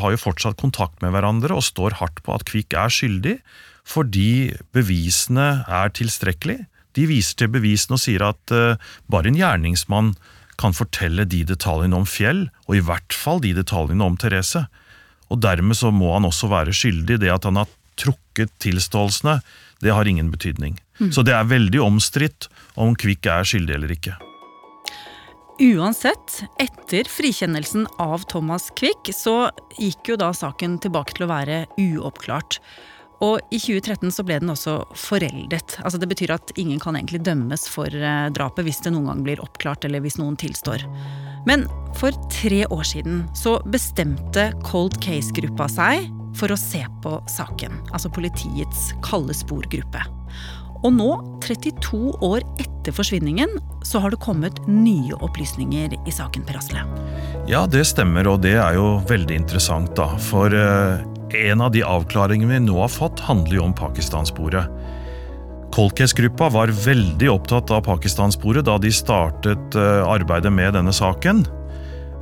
har 0.01 0.15
jo 0.15 0.21
fortsatt 0.21 0.61
kontakt 0.61 1.03
med 1.05 1.13
hverandre 1.15 1.57
og 1.57 1.65
står 1.65 1.99
hardt 2.01 2.23
på 2.25 2.35
at 2.37 2.47
Kvikk 2.49 2.77
er 2.77 2.93
skyldig, 2.93 3.39
fordi 3.89 4.55
bevisene 4.77 5.65
er 5.69 5.93
tilstrekkelige. 5.97 6.69
De 6.95 7.09
viser 7.11 7.41
til 7.41 7.51
bevisene 7.51 7.97
og 7.97 8.05
sier 8.05 8.23
at 8.23 8.53
bare 9.11 9.29
en 9.29 9.39
gjerningsmann 9.41 10.13
kan 10.61 10.77
fortelle 10.77 11.27
de 11.29 11.43
detaljene 11.49 11.97
om 11.99 12.07
Fjell, 12.09 12.49
og 12.69 12.79
i 12.79 12.83
hvert 12.85 13.15
fall 13.17 13.43
de 13.45 13.55
detaljene 13.57 14.05
om 14.07 14.19
Therese. 14.21 14.67
Og 15.33 15.41
dermed 15.43 15.79
så 15.79 15.91
må 15.95 16.13
han 16.15 16.29
også 16.29 16.51
være 16.53 16.75
skyldig. 16.77 17.21
Det 17.23 17.33
at 17.33 17.49
han 17.49 17.59
har 17.61 17.71
trukket 18.01 18.53
tilståelsene, 18.63 19.41
det 19.85 19.93
har 19.95 20.09
ingen 20.09 20.31
betydning. 20.33 20.79
Mm. 21.01 21.11
Så 21.13 21.25
det 21.27 21.35
er 21.35 21.51
veldig 21.51 21.83
omstridt 21.83 22.49
om 22.81 22.95
Kvikk 22.99 23.27
er 23.31 23.47
skyldig 23.49 23.77
eller 23.77 23.93
ikke. 23.95 24.15
Uansett, 25.63 26.41
etter 26.59 27.07
frikjennelsen 27.07 27.87
av 28.03 28.25
Thomas 28.31 28.73
Quick, 28.75 29.13
så 29.15 29.53
gikk 29.79 30.11
jo 30.11 30.17
da 30.19 30.33
saken 30.35 30.81
tilbake 30.83 31.15
til 31.15 31.29
å 31.29 31.31
være 31.31 31.61
uoppklart. 31.79 32.59
Og 33.23 33.39
i 33.55 33.61
2013 33.61 34.11
så 34.15 34.25
ble 34.27 34.41
den 34.43 34.53
også 34.53 34.81
foreldet. 34.99 35.77
Altså 35.85 36.01
Det 36.01 36.09
betyr 36.11 36.35
at 36.35 36.55
ingen 36.61 36.81
kan 36.83 36.97
egentlig 36.99 37.23
dømmes 37.27 37.69
for 37.71 37.87
eh, 37.87 38.27
drapet 38.35 38.67
hvis 38.67 38.83
det 38.85 38.95
noen 38.95 39.11
gang 39.13 39.23
blir 39.27 39.45
oppklart 39.45 39.87
eller 39.87 40.03
hvis 40.05 40.19
noen 40.21 40.37
tilstår. 40.41 40.87
Men 41.47 41.67
for 41.99 42.17
tre 42.33 42.65
år 42.73 42.85
siden 42.89 43.25
så 43.37 43.59
bestemte 43.69 44.51
Cold 44.65 44.99
Case-gruppa 45.05 45.69
seg 45.71 46.09
for 46.35 46.51
å 46.51 46.59
se 46.59 46.83
på 47.05 47.19
saken. 47.31 47.79
Altså 47.93 48.11
politiets 48.13 48.91
kalde 49.05 49.37
spor-gruppe. 49.37 50.03
Og 50.85 50.93
nå, 50.93 51.11
32 51.41 52.13
år 52.25 52.43
etter 52.61 52.93
forsvinningen, 52.93 53.49
så 53.89 54.03
har 54.05 54.13
det 54.13 54.21
kommet 54.21 54.59
nye 54.69 55.17
opplysninger 55.25 55.95
i 55.97 56.13
saken, 56.13 56.45
Per 56.45 56.59
Asle. 56.61 56.83
Ja, 57.49 57.65
det 57.71 57.87
stemmer, 57.89 58.29
og 58.29 58.43
det 58.45 58.59
er 58.61 58.77
jo 58.77 58.99
veldig 59.09 59.39
interessant, 59.45 59.95
da. 59.97 60.11
For 60.21 60.53
eh, 60.53 61.01
en 61.35 61.65
av 61.65 61.73
de 61.75 61.83
avklaringene 61.87 62.57
vi 62.57 62.67
nå 62.67 62.79
har 62.81 62.93
fått, 62.93 63.23
handler 63.27 63.59
jo 63.59 63.67
om 63.69 63.75
Pakistan-sporet. 63.77 64.71
Cold 65.75 65.97
Case-gruppa 65.99 66.49
var 66.55 66.71
veldig 66.71 67.31
opptatt 67.33 67.73
av 67.75 67.83
Pakistan-sporet 67.89 68.67
da 68.69 68.77
de 68.79 68.93
startet 68.95 69.75
eh, 69.75 70.03
arbeidet 70.07 70.53
med 70.55 70.77
denne 70.77 70.95
saken. 70.95 71.43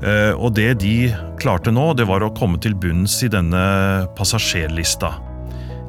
Eh, 0.03 0.33
og 0.33 0.55
det 0.57 0.71
de 0.81 1.13
klarte 1.41 1.75
nå, 1.75 1.93
det 1.99 2.09
var 2.09 2.25
å 2.25 2.33
komme 2.33 2.61
til 2.63 2.75
bunns 2.75 3.19
i 3.27 3.31
denne 3.33 3.61
passasjerlista. 4.17 5.13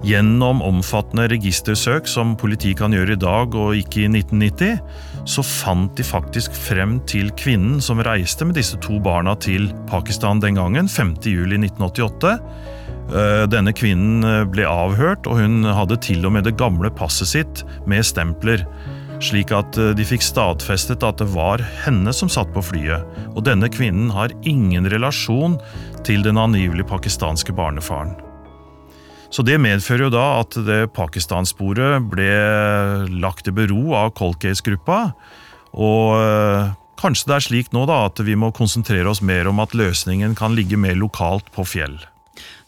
Gjennom 0.04 0.60
omfattende 0.66 1.30
registersøk 1.32 2.10
som 2.12 2.36
politiet 2.36 2.82
kan 2.82 2.92
gjøre 2.92 3.16
i 3.16 3.22
dag 3.22 3.56
og 3.56 3.78
ikke 3.80 4.04
i 4.04 4.10
1990, 4.12 4.82
så 5.24 5.46
fant 5.48 5.96
de 5.96 6.04
faktisk 6.04 6.52
frem 6.66 6.98
til 7.08 7.32
kvinnen 7.40 7.80
som 7.82 8.04
reiste 8.04 8.44
med 8.44 8.60
disse 8.60 8.76
to 8.84 9.00
barna 9.00 9.38
til 9.40 9.70
Pakistan 9.88 10.44
den 10.44 10.60
gangen, 10.60 10.92
5.7.1988. 10.92 12.36
Eh, 13.12 13.44
denne 13.52 13.74
kvinnen 13.76 14.24
eh, 14.24 14.42
ble 14.48 14.66
avhørt, 14.68 15.28
og 15.28 15.42
hun 15.42 15.68
hadde 15.68 16.00
til 16.02 16.24
og 16.26 16.34
med 16.38 16.48
det 16.48 16.56
gamle 16.60 16.92
passet 16.94 17.30
sitt 17.34 17.64
med 17.90 18.06
stempler, 18.08 18.64
slik 19.24 19.52
at 19.56 19.78
eh, 19.78 19.92
de 19.98 20.06
fikk 20.08 20.24
stadfestet 20.24 21.04
at 21.04 21.20
det 21.20 21.28
var 21.34 21.62
henne 21.84 22.14
som 22.16 22.32
satt 22.32 22.54
på 22.56 22.64
flyet. 22.64 23.04
Og 23.36 23.44
denne 23.46 23.70
kvinnen 23.72 24.14
har 24.16 24.34
ingen 24.48 24.88
relasjon 24.90 25.60
til 26.08 26.24
den 26.24 26.40
angivelig 26.40 26.88
pakistanske 26.90 27.56
barnefaren. 27.56 28.16
Så 29.34 29.42
Det 29.42 29.58
medfører 29.58 30.06
jo 30.06 30.14
da 30.14 30.26
at 30.44 30.54
det 30.62 30.94
Pakistan-sporet 30.94 32.06
ble 32.06 32.30
lagt 33.10 33.50
i 33.50 33.54
bero 33.56 33.96
av 33.98 34.12
Cold 34.14 34.38
Case-gruppa. 34.38 35.16
Og 35.74 36.70
kanskje 37.02 37.32
det 37.32 37.36
er 37.40 37.46
slik 37.48 37.74
nå 37.74 37.88
da 37.90 38.04
at 38.12 38.22
vi 38.22 38.38
må 38.38 38.52
konsentrere 38.54 39.10
oss 39.10 39.24
mer 39.26 39.50
om 39.50 39.58
at 39.66 39.74
løsningen 39.74 40.38
kan 40.38 40.54
ligge 40.54 40.78
mer 40.78 40.94
lokalt 41.02 41.50
på 41.58 41.66
fjell. 41.66 41.98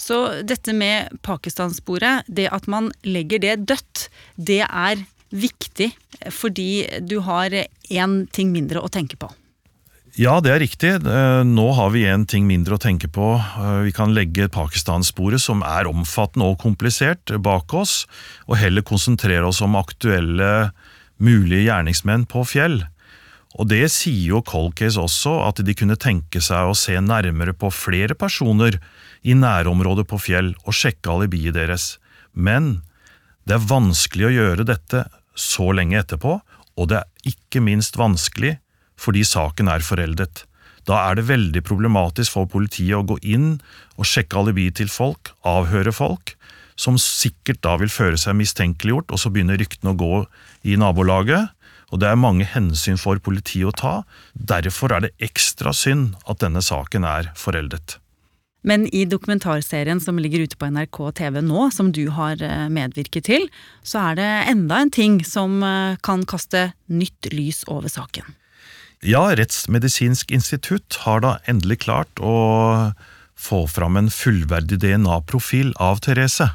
Så 0.05 0.19
dette 0.45 0.73
med 0.77 1.15
Pakistan-sporet, 1.25 2.27
det 2.27 2.51
at 2.53 2.67
man 2.69 2.91
legger 3.07 3.41
det 3.41 3.55
dødt, 3.71 4.09
det 4.37 4.61
er 4.67 5.01
viktig 5.33 5.89
fordi 6.31 6.85
du 7.01 7.17
har 7.25 7.55
én 7.89 8.13
ting 8.35 8.53
mindre 8.53 8.83
å 8.85 8.91
tenke 8.91 9.17
på. 9.17 9.31
Ja, 10.15 10.37
det 10.39 10.53
er 10.53 10.61
riktig. 10.63 10.93
Eh, 11.03 11.41
nå 11.43 11.65
har 11.75 11.89
vi 11.91 12.05
en 12.07 12.23
ting 12.29 12.45
mindre 12.47 12.77
å 12.77 12.79
tenke 12.79 13.09
på. 13.11 13.33
Eh, 13.35 13.81
vi 13.89 13.91
kan 13.91 14.13
legge 14.15 14.47
Pakistan-sporet, 14.47 15.43
som 15.43 15.59
er 15.67 15.89
omfattende 15.89 16.47
og 16.53 16.61
komplisert, 16.61 17.33
bak 17.43 17.73
oss, 17.75 18.05
og 18.47 18.55
heller 18.61 18.85
konsentrere 18.87 19.43
oss 19.49 19.59
om 19.65 19.75
aktuelle 19.75 20.69
mulige 21.19 21.65
gjerningsmenn 21.65 22.23
på 22.31 22.45
fjell. 22.47 22.85
Og 23.55 23.69
det 23.71 23.85
sier 23.93 24.33
jo 24.33 24.43
Cold 24.43 24.75
Case 24.75 24.99
også, 24.99 25.37
at 25.47 25.61
de 25.63 25.75
kunne 25.77 25.95
tenke 25.99 26.41
seg 26.43 26.67
å 26.67 26.75
se 26.77 26.97
nærmere 26.99 27.55
på 27.55 27.71
flere 27.71 28.17
personer 28.19 28.79
i 29.23 29.35
nærområdet 29.37 30.05
på 30.09 30.19
fjell 30.19 30.51
og 30.65 30.75
sjekke 30.75 31.13
alibiet 31.13 31.55
deres. 31.55 31.95
Men 32.35 32.81
det 33.47 33.57
er 33.57 33.69
vanskelig 33.69 34.27
å 34.27 34.33
gjøre 34.35 34.67
dette 34.67 35.05
så 35.35 35.69
lenge 35.75 36.01
etterpå, 36.01 36.39
og 36.75 36.91
det 36.91 36.99
er 36.99 37.31
ikke 37.31 37.63
minst 37.63 37.99
vanskelig 37.99 38.57
fordi 38.99 39.23
saken 39.27 39.71
er 39.71 39.83
foreldet. 39.83 40.43
Da 40.85 40.99
er 41.09 41.17
det 41.17 41.27
veldig 41.29 41.63
problematisk 41.65 42.35
for 42.35 42.49
politiet 42.51 42.95
å 42.97 43.05
gå 43.07 43.17
inn 43.25 43.55
og 43.95 44.07
sjekke 44.07 44.37
alibiet 44.39 44.77
til 44.79 44.91
folk, 44.91 45.31
avhøre 45.47 45.95
folk, 45.95 46.35
som 46.75 46.99
sikkert 46.99 47.61
da 47.63 47.77
vil 47.79 47.91
føre 47.91 48.19
seg 48.19 48.35
mistenkeliggjort, 48.37 49.13
og 49.15 49.19
så 49.19 49.31
begynner 49.31 49.57
ryktene 49.59 49.93
å 49.93 49.99
gå 49.99 50.15
i 50.67 50.75
nabolaget. 50.79 51.54
Og 51.93 52.01
det 52.01 52.09
er 52.09 52.19
mange 52.19 52.47
hensyn 52.49 52.97
for 53.01 53.19
politiet 53.21 53.69
å 53.69 53.75
ta. 53.75 53.93
Derfor 54.33 54.95
er 54.95 55.05
det 55.05 55.13
ekstra 55.23 55.73
synd 55.75 56.15
at 56.25 56.41
denne 56.41 56.63
saken 56.65 57.05
er 57.07 57.31
foreldet. 57.37 57.99
Men 58.65 58.87
i 58.89 59.03
dokumentarserien 59.05 59.99
som 60.01 60.17
ligger 60.17 60.47
ute 60.47 60.57
på 60.57 60.69
NRK 60.73 60.99
TV 61.19 61.37
nå, 61.45 61.67
som 61.69 61.91
du 61.93 62.07
har 62.15 62.41
eh, 62.41 62.65
medvirket 62.73 63.27
til, 63.29 63.45
så 63.85 64.09
er 64.09 64.17
det 64.17 64.31
enda 64.49 64.79
en 64.81 64.93
ting 64.93 65.19
som 65.27 65.61
eh, 65.61 65.99
kan 66.05 66.25
kaste 66.25 66.71
nytt 66.89 67.29
lys 67.33 67.61
over 67.69 67.93
saken. 67.93 68.33
Ja, 69.05 69.27
Rettsmedisinsk 69.37 70.33
institutt 70.33 70.97
har 71.03 71.21
da 71.21 71.35
endelig 71.45 71.83
klart 71.85 72.09
å 72.17 72.33
få 73.37 73.65
fram 73.69 73.99
en 73.99 74.09
fullverdig 74.09 74.79
DNA-profil 74.81 75.75
av 75.77 76.01
Therese. 76.01 76.49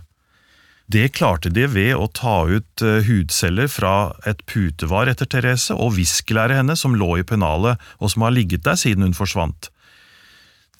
Det 0.90 1.12
klarte 1.14 1.52
de 1.54 1.68
ved 1.70 1.92
å 1.94 2.08
ta 2.10 2.48
ut 2.50 2.82
eh, 2.82 3.04
hudceller 3.06 3.68
fra 3.70 4.10
et 4.26 4.40
putevar 4.50 5.10
etter 5.10 5.28
Therese 5.30 5.74
og 5.76 5.94
viskelæret 5.94 6.58
hennes 6.58 6.82
som 6.82 6.96
lå 6.98 7.12
i 7.20 7.26
pennalet 7.26 7.78
og 8.00 8.10
som 8.10 8.24
har 8.26 8.34
ligget 8.34 8.64
der 8.66 8.78
siden 8.80 9.06
hun 9.06 9.14
forsvant. 9.14 9.68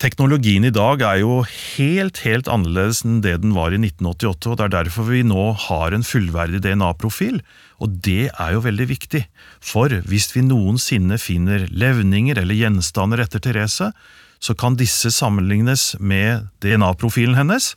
Teknologien 0.01 0.65
i 0.65 0.73
dag 0.75 1.05
er 1.05 1.21
jo 1.21 1.43
helt, 1.45 2.23
helt 2.25 2.49
annerledes 2.51 3.05
enn 3.05 3.21
det 3.23 3.37
den 3.43 3.53
var 3.55 3.71
i 3.77 3.79
1988, 3.79 4.49
og 4.49 4.57
det 4.57 4.65
er 4.65 4.75
derfor 4.79 5.11
vi 5.13 5.21
nå 5.29 5.43
har 5.69 5.93
en 5.95 6.07
fullverdig 6.07 6.63
DNA-profil, 6.65 7.43
og 7.79 7.99
det 8.07 8.31
er 8.33 8.55
jo 8.57 8.63
veldig 8.65 8.87
viktig, 8.91 9.27
for 9.61 9.93
hvis 10.09 10.31
vi 10.33 10.47
noensinne 10.49 11.21
finner 11.21 11.69
levninger 11.69 12.41
eller 12.41 12.57
gjenstander 12.57 13.23
etter 13.27 13.45
Therese, 13.45 13.93
så 14.41 14.57
kan 14.57 14.81
disse 14.81 15.13
sammenlignes 15.13 15.93
med 16.01 16.49
DNA-profilen 16.65 17.37
hennes, 17.37 17.75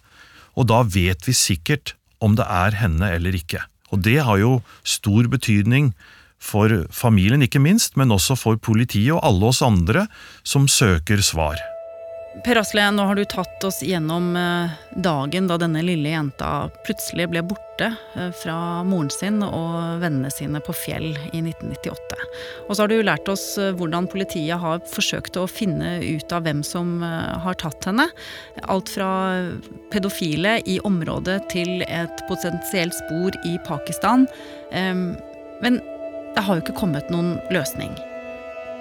og 0.55 0.71
da 0.71 0.79
vet 0.87 1.27
vi 1.27 1.35
sikkert 1.35 1.97
om 2.23 2.37
det 2.39 2.47
er 2.47 2.79
henne 2.79 3.11
eller 3.13 3.35
ikke. 3.37 3.61
Og 3.93 4.01
det 4.05 4.21
har 4.25 4.39
jo 4.41 4.55
stor 4.87 5.27
betydning 5.29 5.91
for 6.43 6.71
familien, 6.91 7.43
ikke 7.45 7.61
minst, 7.63 7.95
men 7.99 8.11
også 8.11 8.35
for 8.39 8.59
politiet 8.59 9.13
og 9.15 9.23
alle 9.23 9.51
oss 9.51 9.61
andre 9.63 10.07
som 10.43 10.67
søker 10.71 11.23
svar. 11.23 11.59
Per 12.41 12.57
Asle, 12.57 12.81
nå 12.91 13.03
har 13.05 13.15
du 13.15 13.25
tatt 13.29 13.63
oss 13.63 13.83
gjennom 13.85 14.31
eh, 14.35 14.71
dagen 15.05 15.45
da 15.47 15.57
denne 15.61 15.83
lille 15.85 16.09
jenta 16.09 16.65
plutselig 16.81 17.27
ble 17.29 17.43
borte 17.45 17.91
eh, 18.17 18.31
fra 18.33 18.55
moren 18.87 19.11
sin 19.13 19.37
og 19.45 20.01
vennene 20.01 20.31
sine 20.33 20.57
på 20.65 20.73
Fjell 20.73 21.11
i 21.13 21.43
1998. 21.43 22.17
Og 22.65 22.73
så 22.73 22.81
har 22.81 22.89
du 22.89 23.03
lært 23.05 23.29
oss 23.29 23.43
eh, 23.61 23.69
hvordan 23.77 24.09
politiet 24.09 24.57
har 24.63 24.81
forsøkt 24.89 25.37
å 25.37 25.45
finne 25.45 25.99
ut 26.01 26.33
av 26.33 26.47
hvem 26.47 26.63
som 26.65 27.03
har 27.05 27.59
tatt 27.61 27.85
henne. 27.85 28.07
Alt 28.65 28.89
fra 28.95 29.11
pedofile 29.93 30.57
i 30.65 30.79
området 30.89 31.37
til 31.53 31.85
et 31.85 32.25
potensielt 32.31 32.97
spor 32.97 33.37
i 33.45 33.59
Pakistan. 33.67 34.25
Men 34.73 35.77
det 36.33 36.45
har 36.47 36.57
jo 36.57 36.63
ikke 36.63 36.79
kommet 36.79 37.11
noen 37.13 37.35
løsning. 37.53 37.93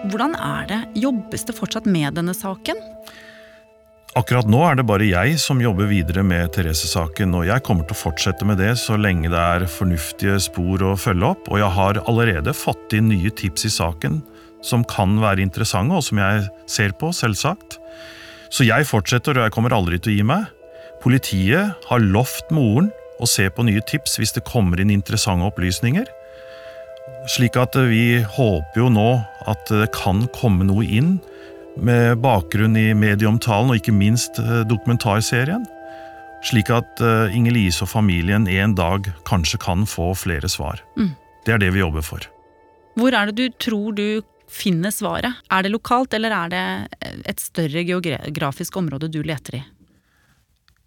Hvordan 0.09 0.39
er 0.39 0.71
det? 0.71 0.81
Jobbes 1.05 1.45
det 1.47 1.57
fortsatt 1.59 1.87
med 1.91 2.17
denne 2.17 2.35
saken? 2.37 2.81
Akkurat 4.13 4.45
nå 4.45 4.59
er 4.69 4.77
det 4.77 4.85
bare 4.85 5.07
jeg 5.09 5.39
som 5.41 5.61
jobber 5.63 5.87
videre 5.89 6.21
med 6.21 6.51
Therese-saken, 6.53 7.33
og 7.33 7.47
jeg 7.49 7.63
kommer 7.65 7.87
til 7.89 7.97
å 7.97 8.01
fortsette 8.03 8.45
med 8.45 8.59
det 8.61 8.75
så 8.77 8.99
lenge 9.01 9.31
det 9.33 9.41
er 9.41 9.65
fornuftige 9.73 10.35
spor 10.45 10.85
å 10.85 10.91
følge 11.01 11.31
opp, 11.31 11.49
og 11.49 11.63
jeg 11.63 11.73
har 11.79 12.01
allerede 12.05 12.53
fått 12.53 12.93
inn 12.99 13.09
nye 13.09 13.33
tips 13.33 13.65
i 13.71 13.73
saken 13.73 14.19
som 14.61 14.85
kan 14.85 15.17
være 15.23 15.41
interessante, 15.41 15.97
og 15.97 16.05
som 16.05 16.21
jeg 16.21 16.45
ser 16.69 16.93
på, 17.01 17.09
selvsagt. 17.17 17.79
Så 18.53 18.69
jeg 18.69 18.85
fortsetter, 18.85 19.41
og 19.41 19.49
jeg 19.49 19.57
kommer 19.57 19.73
aldri 19.73 19.97
til 19.97 20.13
å 20.13 20.19
gi 20.19 20.29
meg. 20.29 20.45
Politiet 21.01 21.89
har 21.89 22.05
lovt 22.05 22.53
moren 22.53 22.93
å 23.17 23.25
se 23.25 23.49
på 23.49 23.65
nye 23.65 23.81
tips 23.89 24.21
hvis 24.21 24.37
det 24.37 24.45
kommer 24.45 24.83
inn 24.83 24.93
interessante 24.93 25.49
opplysninger. 25.49 26.05
Slik 27.33 27.57
at 27.57 27.81
vi 27.89 28.21
håper 28.21 28.85
jo 28.85 28.93
nå 28.93 29.11
at 29.49 29.73
det 29.73 29.89
kan 29.97 30.27
komme 30.37 30.69
noe 30.69 30.85
inn 30.85 31.17
med 31.77 32.19
bakgrunn 32.23 32.77
i 32.77 32.93
medieomtalen 32.97 33.73
og 33.73 33.81
ikke 33.81 33.95
minst 33.95 34.39
eh, 34.43 34.63
dokumentarserien, 34.69 35.65
slik 36.47 36.71
at 36.75 37.01
eh, 37.03 37.35
Inger-Lise 37.37 37.87
og 37.87 37.93
familien 37.93 38.49
en 38.51 38.77
dag 38.79 39.09
kanskje 39.29 39.61
kan 39.63 39.87
få 39.89 40.13
flere 40.19 40.51
svar. 40.53 40.83
Mm. 40.99 41.15
Det 41.47 41.55
er 41.55 41.63
det 41.63 41.73
vi 41.75 41.83
jobber 41.83 42.05
for. 42.07 42.27
Hvor 42.99 43.15
er 43.17 43.31
det 43.31 43.39
du 43.39 43.59
tror 43.63 43.97
du 43.97 44.23
finner 44.53 44.93
svaret? 44.93 45.41
Er 45.51 45.65
det 45.65 45.73
lokalt, 45.73 46.13
eller 46.15 46.35
er 46.37 46.53
det 46.53 46.65
et 47.31 47.41
større 47.41 47.85
geografisk 47.89 48.77
område 48.77 49.09
du 49.09 49.23
leter 49.25 49.63
i? 49.63 49.63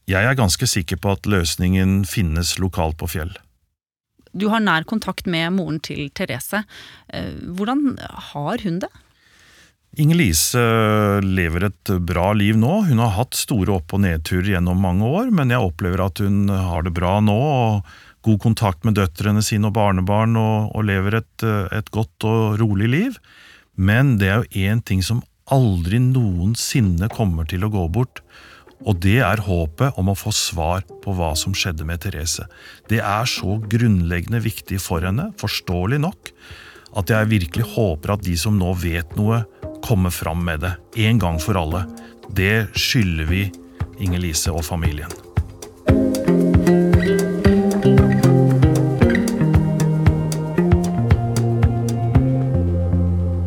Jeg 0.06 0.21
er 0.21 0.38
ganske 0.38 0.67
sikker 0.69 1.00
på 1.02 1.15
at 1.15 1.26
løsningen 1.26 2.04
finnes 2.06 2.60
lokalt 2.62 3.00
på 3.02 3.10
Fjell. 3.10 3.34
Du 4.36 4.50
har 4.52 4.62
nær 4.62 4.86
kontakt 4.86 5.26
med 5.26 5.56
moren 5.56 5.80
til 5.82 6.12
Therese. 6.13 6.62
Eh, 7.10 7.34
hvordan 7.58 7.95
har 8.34 8.62
hun 8.62 8.80
det? 8.84 8.91
Inger-Lise 9.95 10.60
eh, 10.60 11.25
lever 11.25 11.69
et 11.69 11.91
bra 12.03 12.31
liv 12.36 12.58
nå. 12.60 12.81
Hun 12.89 12.99
har 13.03 13.15
hatt 13.15 13.38
store 13.38 13.77
opp- 13.77 13.95
og 13.95 14.03
nedturer 14.03 14.55
gjennom 14.55 14.81
mange 14.84 15.08
år, 15.08 15.31
men 15.31 15.53
jeg 15.53 15.63
opplever 15.63 16.03
at 16.05 16.19
hun 16.23 16.49
har 16.51 16.84
det 16.86 16.95
bra 16.95 17.19
nå. 17.23 17.36
og 17.36 17.95
God 18.25 18.41
kontakt 18.41 18.86
med 18.88 18.97
døtrene 18.97 19.43
sine 19.45 19.69
og 19.69 19.75
barnebarn, 19.77 20.34
og, 20.39 20.71
og 20.73 20.88
lever 20.89 21.19
et, 21.21 21.45
eh, 21.45 21.69
et, 21.77 21.91
godt 21.93 22.25
og 22.25 22.58
rolig 22.62 22.89
liv. 22.89 23.19
Men 23.77 24.15
det 24.21 24.31
er 24.31 24.41
jo 24.41 24.65
én 24.71 24.81
ting 24.81 25.03
som 25.05 25.21
aldri 25.53 25.99
noensinne 26.01 27.10
kommer 27.13 27.45
til 27.45 27.67
å 27.67 27.71
gå 27.73 27.86
bort, 27.93 28.23
og 28.86 28.97
det 29.03 29.19
er 29.23 29.45
håpet 29.45 29.97
om 30.01 30.10
å 30.12 30.17
få 30.17 30.34
svar 30.36 30.84
på 31.03 31.13
hva 31.15 31.31
som 31.38 31.53
skjedde 31.55 31.86
med 31.88 32.01
Therese. 32.03 32.47
Det 32.89 32.99
er 32.99 33.29
så 33.29 33.60
grunnleggende 33.62 34.41
viktig 34.43 34.81
for 34.84 35.05
henne, 35.05 35.29
forståelig 35.39 36.01
nok, 36.03 36.34
at 36.95 37.12
jeg 37.12 37.31
virkelig 37.31 37.67
håper 37.75 38.15
at 38.15 38.23
de 38.25 38.36
som 38.39 38.55
nå 38.60 38.71
vet 38.79 39.15
noe, 39.19 39.43
kommer 39.86 40.13
fram 40.13 40.45
med 40.47 40.63
det. 40.63 40.73
En 41.05 41.19
gang 41.21 41.39
for 41.41 41.60
alle. 41.60 41.86
Det 42.31 42.67
skylder 42.73 43.29
vi 43.29 43.43
Inger-Lise 44.01 44.53
og 44.55 44.65
familien. 44.65 45.12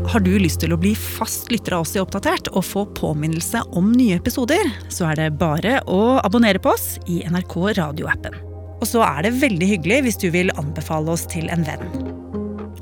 Har 0.08 0.24
du 0.24 0.32
lyst 0.40 0.62
til 0.62 0.72
å 0.72 0.78
bli 0.80 0.94
fast 0.98 1.50
lytter 1.52 1.76
av 1.76 1.84
oss 1.84 1.92
i 1.94 2.00
Oppdatert 2.00 2.48
og 2.56 2.64
få 2.64 2.86
påminnelse 2.96 3.60
om 3.76 3.90
nye 3.92 4.16
episoder, 4.16 4.72
så 4.90 5.10
er 5.10 5.20
det 5.20 5.28
bare 5.40 5.82
å 5.86 6.16
abonnere 6.24 6.62
på 6.62 6.72
oss 6.72 6.96
i 7.06 7.20
NRK 7.28 7.58
radioappen. 7.78 8.38
Og 8.78 8.86
så 8.88 9.04
er 9.04 9.26
det 9.26 9.36
veldig 9.42 9.72
hyggelig 9.76 10.04
hvis 10.06 10.22
du 10.22 10.30
vil 10.34 10.54
anbefale 10.56 11.12
oss 11.12 11.28
til 11.28 11.50
en 11.52 11.66
venn. 11.66 12.07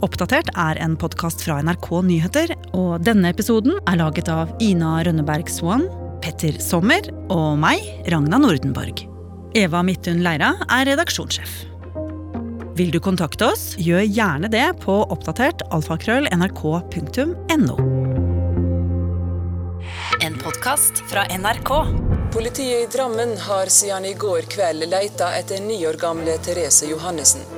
Oppdatert 0.04 0.50
er 0.60 0.76
en 0.84 0.92
podkast 1.00 1.40
fra 1.46 1.56
NRK 1.64 1.86
Nyheter, 2.04 2.50
og 2.76 3.00
denne 3.06 3.30
episoden 3.32 3.78
er 3.88 3.96
laget 3.96 4.28
av 4.28 4.50
Ina 4.60 4.98
Rønneberg 5.06 5.48
Swan, 5.48 5.86
Petter 6.20 6.58
Sommer 6.60 7.08
og 7.32 7.56
meg, 7.62 7.80
Ragna 8.12 8.36
Nordenborg. 8.42 9.06
Eva 9.56 9.80
Midthun 9.86 10.20
Leira 10.26 10.52
er 10.68 10.84
redaksjonssjef. 10.90 11.54
Vil 12.76 12.92
du 12.92 13.00
kontakte 13.00 13.48
oss, 13.48 13.70
gjør 13.80 14.04
gjerne 14.04 14.52
det 14.52 14.66
på 14.82 14.98
oppdatert 15.08 15.64
alfakrøll 15.72 16.28
nrk.no. 16.28 17.78
En 20.20 20.36
podkast 20.42 21.00
fra 21.08 21.24
NRK. 21.32 21.72
Politiet 22.36 22.84
i 22.84 22.90
Drammen 22.92 23.32
har 23.48 23.72
siden 23.72 24.04
i 24.04 24.16
går 24.18 24.44
kveld 24.52 24.90
leita 24.92 25.32
etter 25.40 25.64
ni 25.64 25.80
år 25.88 25.96
gamle 26.00 26.36
Therese 26.44 26.90
Johannessen. 26.90 27.55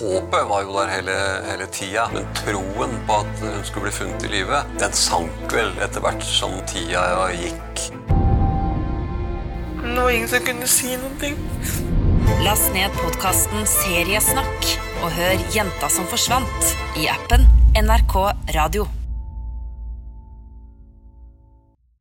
Håpet 0.00 0.48
var 0.48 0.62
jo 0.64 0.72
der 0.78 0.88
hele, 0.88 1.14
hele 1.44 1.66
tida, 1.76 2.06
men 2.14 2.24
troen 2.38 2.94
på 3.08 3.18
at 3.20 3.42
hun 3.42 3.64
skulle 3.68 3.90
bli 3.90 3.92
funnet 3.92 4.22
i 4.24 4.30
live, 4.32 4.62
den 4.80 4.94
sank 4.96 5.52
vel 5.52 5.74
etter 5.84 6.00
hvert 6.00 6.24
som 6.24 6.54
tida 6.70 7.02
gikk. 7.36 7.82
Det 9.82 9.98
var 9.98 10.10
ingen 10.14 10.30
som 10.30 10.46
kunne 10.46 10.68
si 10.72 10.94
noen 10.96 11.18
ting. 11.20 11.36
Last 12.46 12.72
ned 12.72 12.96
podkasten 13.02 13.68
Seriesnakk 13.68 14.70
og 15.02 15.12
hør 15.18 15.44
Jenta 15.52 15.92
som 15.92 16.08
forsvant 16.08 16.72
i 16.96 17.04
appen 17.12 17.44
NRK 17.76 18.16
Radio. 18.56 18.88